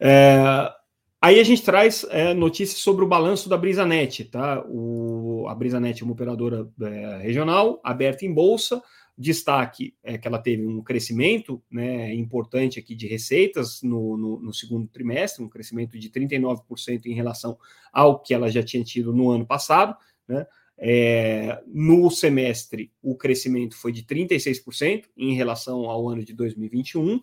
É, 0.00 0.72
aí 1.20 1.40
a 1.40 1.44
gente 1.44 1.62
traz 1.62 2.04
é, 2.10 2.34
notícias 2.34 2.80
sobre 2.80 3.04
o 3.04 3.08
balanço 3.08 3.48
da 3.48 3.56
BrisaNet, 3.56 4.24
tá? 4.24 4.64
O, 4.68 5.46
a 5.48 5.54
BrisaNet 5.54 6.02
é 6.02 6.04
uma 6.04 6.12
operadora 6.12 6.68
é, 6.80 7.18
regional, 7.22 7.80
aberta 7.82 8.24
em 8.24 8.32
bolsa, 8.32 8.82
destaque 9.18 9.94
é 10.02 10.16
que 10.16 10.28
ela 10.28 10.38
teve 10.38 10.64
um 10.64 10.80
crescimento 10.80 11.60
né, 11.68 12.14
importante 12.14 12.78
aqui 12.78 12.94
de 12.94 13.08
receitas 13.08 13.82
no, 13.82 14.16
no, 14.16 14.40
no, 14.40 14.54
segundo 14.54 14.86
trimestre, 14.86 15.42
um 15.42 15.48
crescimento 15.48 15.98
de 15.98 16.08
39% 16.08 17.06
em 17.06 17.14
relação 17.14 17.58
ao 17.92 18.20
que 18.20 18.32
ela 18.32 18.48
já 18.48 18.62
tinha 18.62 18.84
tido 18.84 19.12
no 19.12 19.30
ano 19.30 19.44
passado. 19.44 19.96
Né? 20.28 20.46
É, 20.78 21.60
no 21.66 22.08
semestre, 22.10 22.92
o 23.02 23.16
crescimento 23.16 23.76
foi 23.76 23.90
de 23.90 24.04
36% 24.04 25.06
em 25.16 25.34
relação 25.34 25.90
ao 25.90 26.08
ano 26.08 26.24
de 26.24 26.32
2021. 26.32 27.20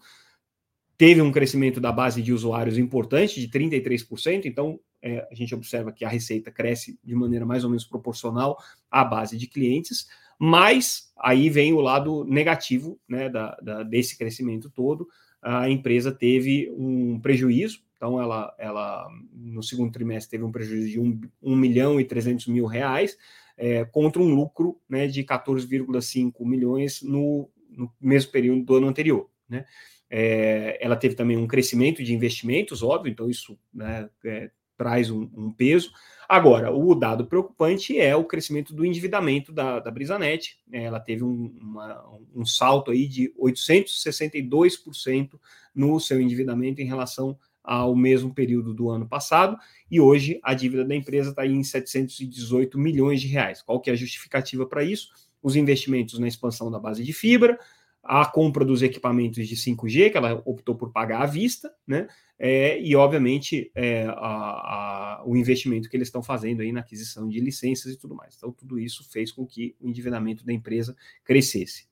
Teve 0.98 1.22
um 1.22 1.32
crescimento 1.32 1.82
da 1.82 1.92
base 1.92 2.22
de 2.22 2.32
usuários 2.32 2.78
importante, 2.78 3.40
de 3.40 3.48
33%, 3.48 4.46
então 4.46 4.80
é, 5.02 5.28
a 5.30 5.36
gente 5.36 5.54
observa 5.54 5.92
que 5.92 6.06
a 6.06 6.10
receita 6.10 6.50
cresce 6.50 6.98
de 7.04 7.14
maneira 7.14 7.46
mais 7.46 7.64
ou 7.64 7.70
menos 7.70 7.86
proporcional 7.86 8.58
à 8.90 9.04
base 9.04 9.38
de 9.38 9.46
clientes. 9.46 10.08
Mas 10.40 11.12
aí 11.18 11.50
vem 11.50 11.74
o 11.74 11.80
lado 11.80 12.26
negativo 12.26 13.00
né, 13.08 13.30
da, 13.30 13.56
da, 13.62 13.84
desse 13.84 14.18
crescimento 14.18 14.70
todo. 14.70 15.08
A 15.42 15.70
empresa 15.70 16.12
teve 16.12 16.72
um 16.72 17.20
prejuízo, 17.20 17.84
então 17.96 18.20
ela, 18.22 18.54
ela 18.58 19.08
no 19.32 19.62
segundo 19.62 19.92
trimestre 19.92 20.32
teve 20.32 20.44
um 20.44 20.52
prejuízo 20.52 20.90
de 20.90 21.00
1, 21.00 21.22
1 21.42 21.56
milhão 21.56 22.00
e 22.00 22.06
300 22.06 22.48
mil 22.48 22.66
reais, 22.66 23.18
é, 23.58 23.86
contra 23.86 24.22
um 24.22 24.34
lucro 24.34 24.80
né, 24.90 25.08
de 25.08 25.24
14,5 25.24 26.34
milhões 26.46 27.02
no, 27.02 27.50
no 27.70 27.92
mesmo 28.02 28.32
período 28.32 28.64
do 28.64 28.76
ano 28.76 28.88
anterior. 28.88 29.30
Né? 29.48 29.66
É, 30.10 30.78
ela 30.82 30.96
teve 30.96 31.16
também 31.16 31.38
um 31.38 31.48
crescimento 31.48 32.04
de 32.04 32.14
investimentos, 32.14 32.84
óbvio, 32.84 33.12
então 33.12 33.30
isso 33.30 33.58
né, 33.74 34.10
é, 34.24 34.52
traz 34.78 35.10
um, 35.10 35.30
um, 35.36 35.52
peso. 35.52 35.92
Agora, 36.28 36.72
o 36.72 36.96
dado 36.96 37.26
preocupante 37.26 38.00
é 38.00 38.16
o 38.16 38.24
crescimento 38.24 38.74
do 38.74 38.86
endividamento 38.86 39.52
da, 39.52 39.80
da 39.80 39.92
Brisanet. 39.92 40.58
É, 40.72 40.84
ela 40.84 41.00
teve 41.00 41.24
um, 41.24 41.56
uma, 41.62 42.04
um 42.34 42.46
salto 42.46 42.92
aí 42.92 43.08
de 43.08 43.34
862% 43.40 45.40
no 45.74 46.00
seu 46.00 46.22
endividamento 46.22 46.82
em 46.82 46.86
relação 46.86 47.38
ao 47.66 47.96
mesmo 47.96 48.34
período 48.34 48.74
do 48.74 48.90
ano 48.90 49.08
passado, 49.08 49.58
e 49.90 50.00
hoje 50.00 50.40
a 50.44 50.54
dívida 50.54 50.86
da 50.86 50.96
empresa 50.96 51.32
está 51.32 51.46
em 51.48 51.64
718 51.64 52.78
milhões 52.78 53.20
de 53.20 53.28
reais. 53.28 53.64
Qual 53.64 53.80
que 53.80 53.90
é 53.90 53.94
a 53.94 53.96
justificativa 53.96 54.68
para 54.68 54.84
isso? 54.84 55.10
Os 55.42 55.56
investimentos 55.56 56.20
na 56.20 56.28
expansão 56.28 56.70
da 56.70 56.80
base 56.80 57.04
de 57.04 57.12
fibra, 57.12 57.60
a 58.06 58.26
compra 58.26 58.64
dos 58.64 58.84
equipamentos 58.84 59.48
de 59.48 59.56
5G, 59.56 60.12
que 60.12 60.18
ela 60.18 60.42
optou 60.46 60.76
por 60.76 60.92
pagar 60.92 61.24
à 61.24 61.26
vista, 61.26 61.74
né? 61.88 62.08
É, 62.38 62.80
e, 62.80 62.96
obviamente, 62.96 63.72
é, 63.74 64.06
a, 64.06 64.12
a, 64.12 65.24
o 65.26 65.36
investimento 65.36 65.90
que 65.90 65.98
eles 65.98 66.10
estão 66.10 66.22
fazendo 66.22 66.62
aí 66.62 66.72
na 66.72 66.82
aquisição 66.82 67.28
de 67.28 67.40
licenças 67.40 67.94
e 67.94 67.98
tudo 67.98 68.14
mais. 68.14 68.36
Então, 68.36 68.52
tudo 68.52 68.78
isso 68.78 69.10
fez 69.10 69.32
com 69.32 69.46
que 69.46 69.76
o 69.80 69.90
endividamento 69.90 70.46
da 70.46 70.54
empresa 70.54 70.96
crescesse. 71.24 71.88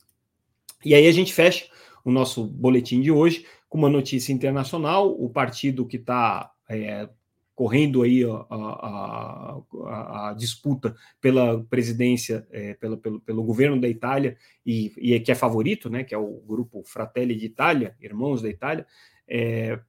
E 0.85 0.93
aí 0.93 1.07
a 1.07 1.11
gente 1.11 1.33
fecha 1.33 1.65
o 2.03 2.11
nosso 2.11 2.45
boletim 2.45 3.01
de 3.01 3.09
hoje 3.09 3.45
com 3.69 3.77
uma 3.77 3.89
notícia 3.89 4.33
internacional. 4.33 5.09
O 5.11 5.29
partido 5.29 5.87
que 5.87 5.97
está 5.97 6.51
é, 6.69 7.09
correndo 7.55 8.01
aí 8.01 8.23
a, 8.23 8.45
a, 8.49 9.61
a, 9.85 10.29
a, 10.29 10.33
disputa 10.33 10.95
pela 11.21 11.63
presidência, 11.65 12.47
é, 12.51 12.73
pelo, 12.73 12.97
pelo 12.97 13.43
governo 13.43 13.79
da 13.79 13.87
Itália, 13.87 14.37
e, 14.65 14.91
e 14.97 15.19
que 15.19 15.31
é 15.31 15.35
favorito, 15.35 15.89
né, 15.89 16.03
que 16.03 16.15
é 16.15 16.17
o 16.17 16.41
grupo 16.47 16.83
Fratelli 16.83 17.35
d'Italia, 17.35 17.95
Irmãos 18.01 18.41
da 18.41 18.49
Itália, 18.49 18.85
é, 19.27 19.79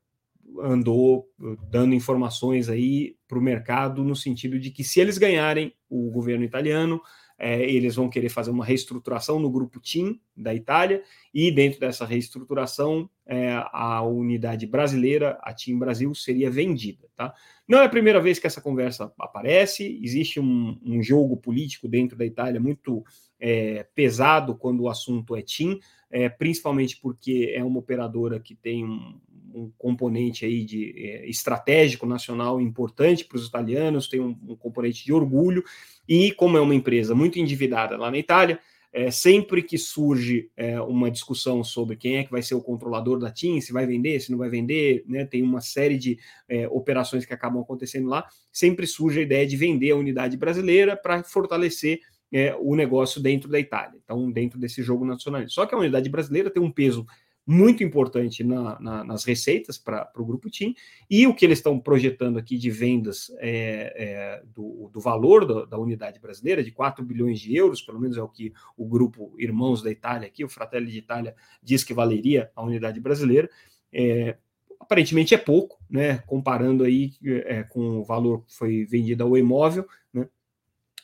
andou 0.61 1.29
dando 1.71 1.95
informações 1.95 2.69
aí 2.69 3.17
para 3.27 3.39
o 3.39 3.43
mercado 3.43 4.05
no 4.05 4.15
sentido 4.15 4.59
de 4.59 4.71
que 4.71 4.85
se 4.85 5.01
eles 5.01 5.19
ganharem 5.19 5.75
o 5.89 6.11
governo 6.11 6.45
italiano, 6.45 7.01
é, 7.39 7.63
eles 7.63 7.97
vão 7.97 8.09
querer 8.09 8.29
fazer 8.29 8.51
uma 8.51 8.65
reestruturação 8.65 9.39
no 9.39 9.51
grupo 9.51 9.81
TIM 9.81 10.21
da 10.37 10.55
Itália, 10.55 11.03
e 11.33 11.51
dentro 11.51 11.81
dessa 11.81 12.05
reestruturação, 12.05 13.09
é, 13.27 13.53
a 13.73 14.03
unidade 14.03 14.67
brasileira, 14.67 15.39
a 15.43 15.53
TIM 15.53 15.79
Brasil, 15.79 16.15
seria 16.15 16.51
vendida. 16.51 17.09
Tá? 17.17 17.35
Não 17.67 17.79
é 17.79 17.85
a 17.85 17.89
primeira 17.89 18.21
vez 18.21 18.39
que 18.39 18.47
essa 18.47 18.61
conversa 18.61 19.13
aparece, 19.19 20.01
existe 20.03 20.39
um, 20.39 20.79
um 20.85 21.03
jogo 21.03 21.37
político 21.37 21.89
dentro 21.89 22.17
da 22.17 22.25
Itália 22.25 22.61
muito 22.61 23.03
é, 23.41 23.87
pesado 23.95 24.55
quando 24.55 24.83
o 24.83 24.89
assunto 24.89 25.35
é 25.35 25.43
TIM, 25.43 25.79
é, 26.11 26.29
principalmente 26.29 26.99
porque 27.01 27.53
é 27.55 27.65
uma 27.65 27.81
operadora 27.81 28.39
que 28.39 28.55
tem 28.55 28.85
um, 28.85 29.21
um 29.55 29.71
componente 29.79 30.45
aí 30.45 30.65
de 30.65 30.93
é, 30.97 31.29
estratégico 31.29 32.05
nacional 32.05 32.61
importante 32.61 33.25
para 33.25 33.37
os 33.37 33.47
italianos, 33.47 34.09
tem 34.09 34.21
um, 34.21 34.37
um, 34.49 34.57
componente 34.57 35.05
de 35.05 35.13
orgulho, 35.13 35.65
e 36.09 36.33
como 36.33 36.59
é 36.59 36.61
uma 36.61 36.75
empresa 36.75 37.15
muito 37.15 37.39
endividada 37.39 37.97
lá 37.97 38.11
na 38.11 38.19
Itália, 38.19 38.59
é, 38.93 39.11
sempre 39.11 39.63
que 39.63 39.77
surge 39.77 40.51
é, 40.57 40.81
uma 40.81 41.11
discussão 41.11 41.65
sobre 41.65 41.97
quem 41.97 42.19
é 42.19 42.25
que 42.25 42.31
vai 42.31 42.43
ser 42.43 42.55
o 42.55 42.63
controlador 42.63 43.19
da 43.19 43.31
TIM, 43.31 43.61
se 43.61 43.73
vai 43.73 43.87
vender, 43.87 44.21
se 44.21 44.31
não 44.31 44.39
vai 44.39 44.49
vender, 44.49 45.05
né, 45.09 45.25
tem 45.25 45.43
uma 45.43 45.61
série 45.61 45.99
de 45.99 46.19
é, 46.49 46.69
operações 46.69 47.25
que 47.25 47.35
acabam 47.35 47.61
acontecendo 47.61 48.09
lá, 48.09 48.25
sempre 48.53 48.87
surge 48.87 49.19
a 49.19 49.23
ideia 49.23 49.47
de 49.47 49.57
vender 49.57 49.91
a 49.91 49.97
unidade 49.97 50.37
brasileira 50.37 50.97
para 50.97 51.25
fortalecer 51.25 52.01
é, 52.33 52.55
o 52.61 52.75
negócio 52.75 53.21
dentro 53.21 53.49
da 53.49 53.59
Itália, 53.59 53.99
então 54.03 54.31
dentro 54.31 54.59
desse 54.59 54.83
jogo 54.83 55.05
nacional. 55.05 55.49
Só 55.49 55.67
que 55.67 55.75
a 55.75 55.79
unidade 55.79 56.09
brasileira 56.09 56.51
tem 56.51 56.63
um 56.63 56.71
peso 56.71 57.07
muito 57.47 57.85
importante 57.85 58.43
na, 58.43 58.79
na, 58.81 59.05
nas 59.05 59.25
receitas 59.25 59.77
para 59.77 60.11
o 60.17 60.25
grupo 60.25 60.49
TIM, 60.49 60.75
e 61.11 61.27
o 61.27 61.35
que 61.35 61.45
eles 61.45 61.59
estão 61.59 61.79
projetando 61.79 62.39
aqui 62.39 62.57
de 62.57 62.71
vendas 62.71 63.31
é, 63.39 63.93
é, 63.97 64.43
do, 64.55 64.91
do, 64.93 65.01
valor 65.01 65.45
da, 65.45 65.65
da, 65.65 65.79
unidade 65.79 66.19
brasileira, 66.19 66.63
de 66.63 66.71
4 66.71 67.05
bilhões 67.05 67.41
de 67.41 67.55
euros, 67.55 67.83
pelo 67.83 68.01
menos 68.01 68.17
é 68.17 68.23
o 68.23 68.29
que 68.29 68.53
o 68.77 68.87
grupo 68.87 69.35
Irmãos 69.39 69.83
da 69.83 69.91
Itália 69.91 70.27
aqui, 70.27 70.45
o 70.45 70.49
Fratelli 70.49 70.91
de 70.91 70.99
Itália, 70.99 71.35
diz 71.63 71.85
que 71.85 71.93
valeria 71.93 72.51
a 72.57 72.63
unidade 72.63 72.99
brasileira. 73.01 73.51
É, 73.93 74.37
aparentemente 74.81 75.35
é 75.35 75.39
pouco, 75.39 75.79
né? 75.89 76.19
Comparando 76.27 76.85
aí 76.85 77.13
é, 77.25 77.63
com 77.63 77.99
o 77.99 78.05
valor 78.05 78.45
que 78.45 78.55
foi 78.55 78.85
vendido 78.85 79.25
ao 79.25 79.37
imóvel? 79.37 79.87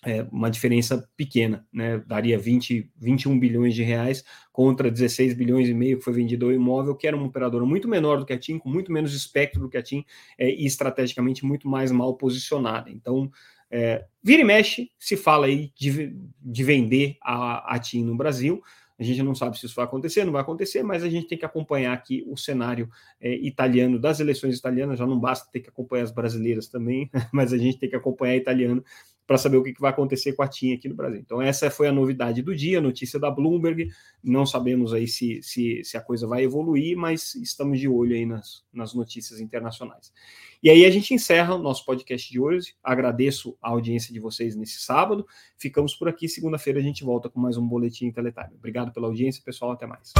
É, 0.04 0.22
uma 0.32 0.50
diferença 0.50 1.06
pequena, 1.16 1.66
né? 1.72 1.98
Daria 2.06 2.38
20, 2.38 2.90
21 2.96 3.38
bilhões 3.38 3.74
de 3.74 3.82
reais 3.82 4.24
contra 4.52 4.90
16 4.90 5.34
bilhões 5.34 5.68
e 5.68 5.74
meio 5.74 5.98
que 5.98 6.04
foi 6.04 6.12
vendido 6.12 6.46
ao 6.46 6.52
imóvel, 6.52 6.94
que 6.94 7.06
era 7.06 7.16
uma 7.16 7.26
operadora 7.26 7.64
muito 7.64 7.86
menor 7.86 8.18
do 8.18 8.26
que 8.26 8.32
a 8.32 8.38
TIM, 8.38 8.58
com 8.58 8.68
muito 8.68 8.90
menos 8.90 9.14
espectro 9.14 9.60
do 9.60 9.68
que 9.68 9.76
a 9.76 9.82
TIM 9.82 10.04
é, 10.38 10.50
e 10.50 10.64
estrategicamente 10.64 11.44
muito 11.44 11.68
mais 11.68 11.92
mal 11.92 12.16
posicionada. 12.16 12.90
Então, 12.90 13.30
é, 13.70 14.04
vira 14.22 14.42
e 14.42 14.44
mexe, 14.44 14.90
se 14.98 15.16
fala 15.16 15.46
aí 15.46 15.70
de, 15.76 16.16
de 16.40 16.64
vender 16.64 17.16
a, 17.22 17.74
a 17.74 17.78
TIM 17.78 18.04
no 18.04 18.16
Brasil. 18.16 18.62
A 18.98 19.02
gente 19.02 19.22
não 19.22 19.34
sabe 19.34 19.58
se 19.58 19.64
isso 19.64 19.74
vai 19.74 19.86
acontecer, 19.86 20.24
não 20.24 20.32
vai 20.32 20.42
acontecer, 20.42 20.82
mas 20.82 21.02
a 21.02 21.08
gente 21.08 21.26
tem 21.26 21.38
que 21.38 21.44
acompanhar 21.46 21.94
aqui 21.94 22.22
o 22.26 22.36
cenário 22.36 22.86
é, 23.18 23.32
italiano 23.34 23.98
das 23.98 24.20
eleições 24.20 24.58
italianas. 24.58 24.98
Já 24.98 25.06
não 25.06 25.18
basta 25.18 25.50
ter 25.50 25.60
que 25.60 25.70
acompanhar 25.70 26.02
as 26.02 26.10
brasileiras 26.10 26.68
também, 26.68 27.10
mas 27.32 27.54
a 27.54 27.56
gente 27.56 27.78
tem 27.78 27.88
que 27.88 27.96
acompanhar 27.96 28.36
italiano 28.36 28.84
para 29.30 29.38
saber 29.38 29.58
o 29.58 29.62
que, 29.62 29.72
que 29.72 29.80
vai 29.80 29.92
acontecer 29.92 30.32
com 30.32 30.42
a 30.42 30.48
TIM 30.48 30.72
aqui 30.72 30.88
no 30.88 30.96
Brasil. 30.96 31.20
Então, 31.20 31.40
essa 31.40 31.70
foi 31.70 31.86
a 31.86 31.92
novidade 31.92 32.42
do 32.42 32.52
dia, 32.52 32.80
notícia 32.80 33.16
da 33.16 33.30
Bloomberg. 33.30 33.88
Não 34.24 34.44
sabemos 34.44 34.92
aí 34.92 35.06
se, 35.06 35.40
se, 35.40 35.84
se 35.84 35.96
a 35.96 36.00
coisa 36.00 36.26
vai 36.26 36.42
evoluir, 36.42 36.96
mas 36.96 37.36
estamos 37.36 37.78
de 37.78 37.86
olho 37.86 38.12
aí 38.12 38.26
nas, 38.26 38.64
nas 38.72 38.92
notícias 38.92 39.38
internacionais. 39.38 40.12
E 40.60 40.68
aí 40.68 40.84
a 40.84 40.90
gente 40.90 41.14
encerra 41.14 41.54
o 41.54 41.62
nosso 41.62 41.86
podcast 41.86 42.28
de 42.28 42.40
hoje. 42.40 42.74
Agradeço 42.82 43.56
a 43.62 43.70
audiência 43.70 44.12
de 44.12 44.18
vocês 44.18 44.56
nesse 44.56 44.80
sábado. 44.80 45.24
Ficamos 45.56 45.94
por 45.94 46.08
aqui. 46.08 46.28
Segunda-feira 46.28 46.80
a 46.80 46.82
gente 46.82 47.04
volta 47.04 47.30
com 47.30 47.38
mais 47.38 47.56
um 47.56 47.64
Boletim 47.64 48.10
Teletime. 48.10 48.56
Obrigado 48.58 48.92
pela 48.92 49.06
audiência, 49.06 49.40
pessoal. 49.44 49.70
Até 49.70 49.86
mais. 49.86 50.12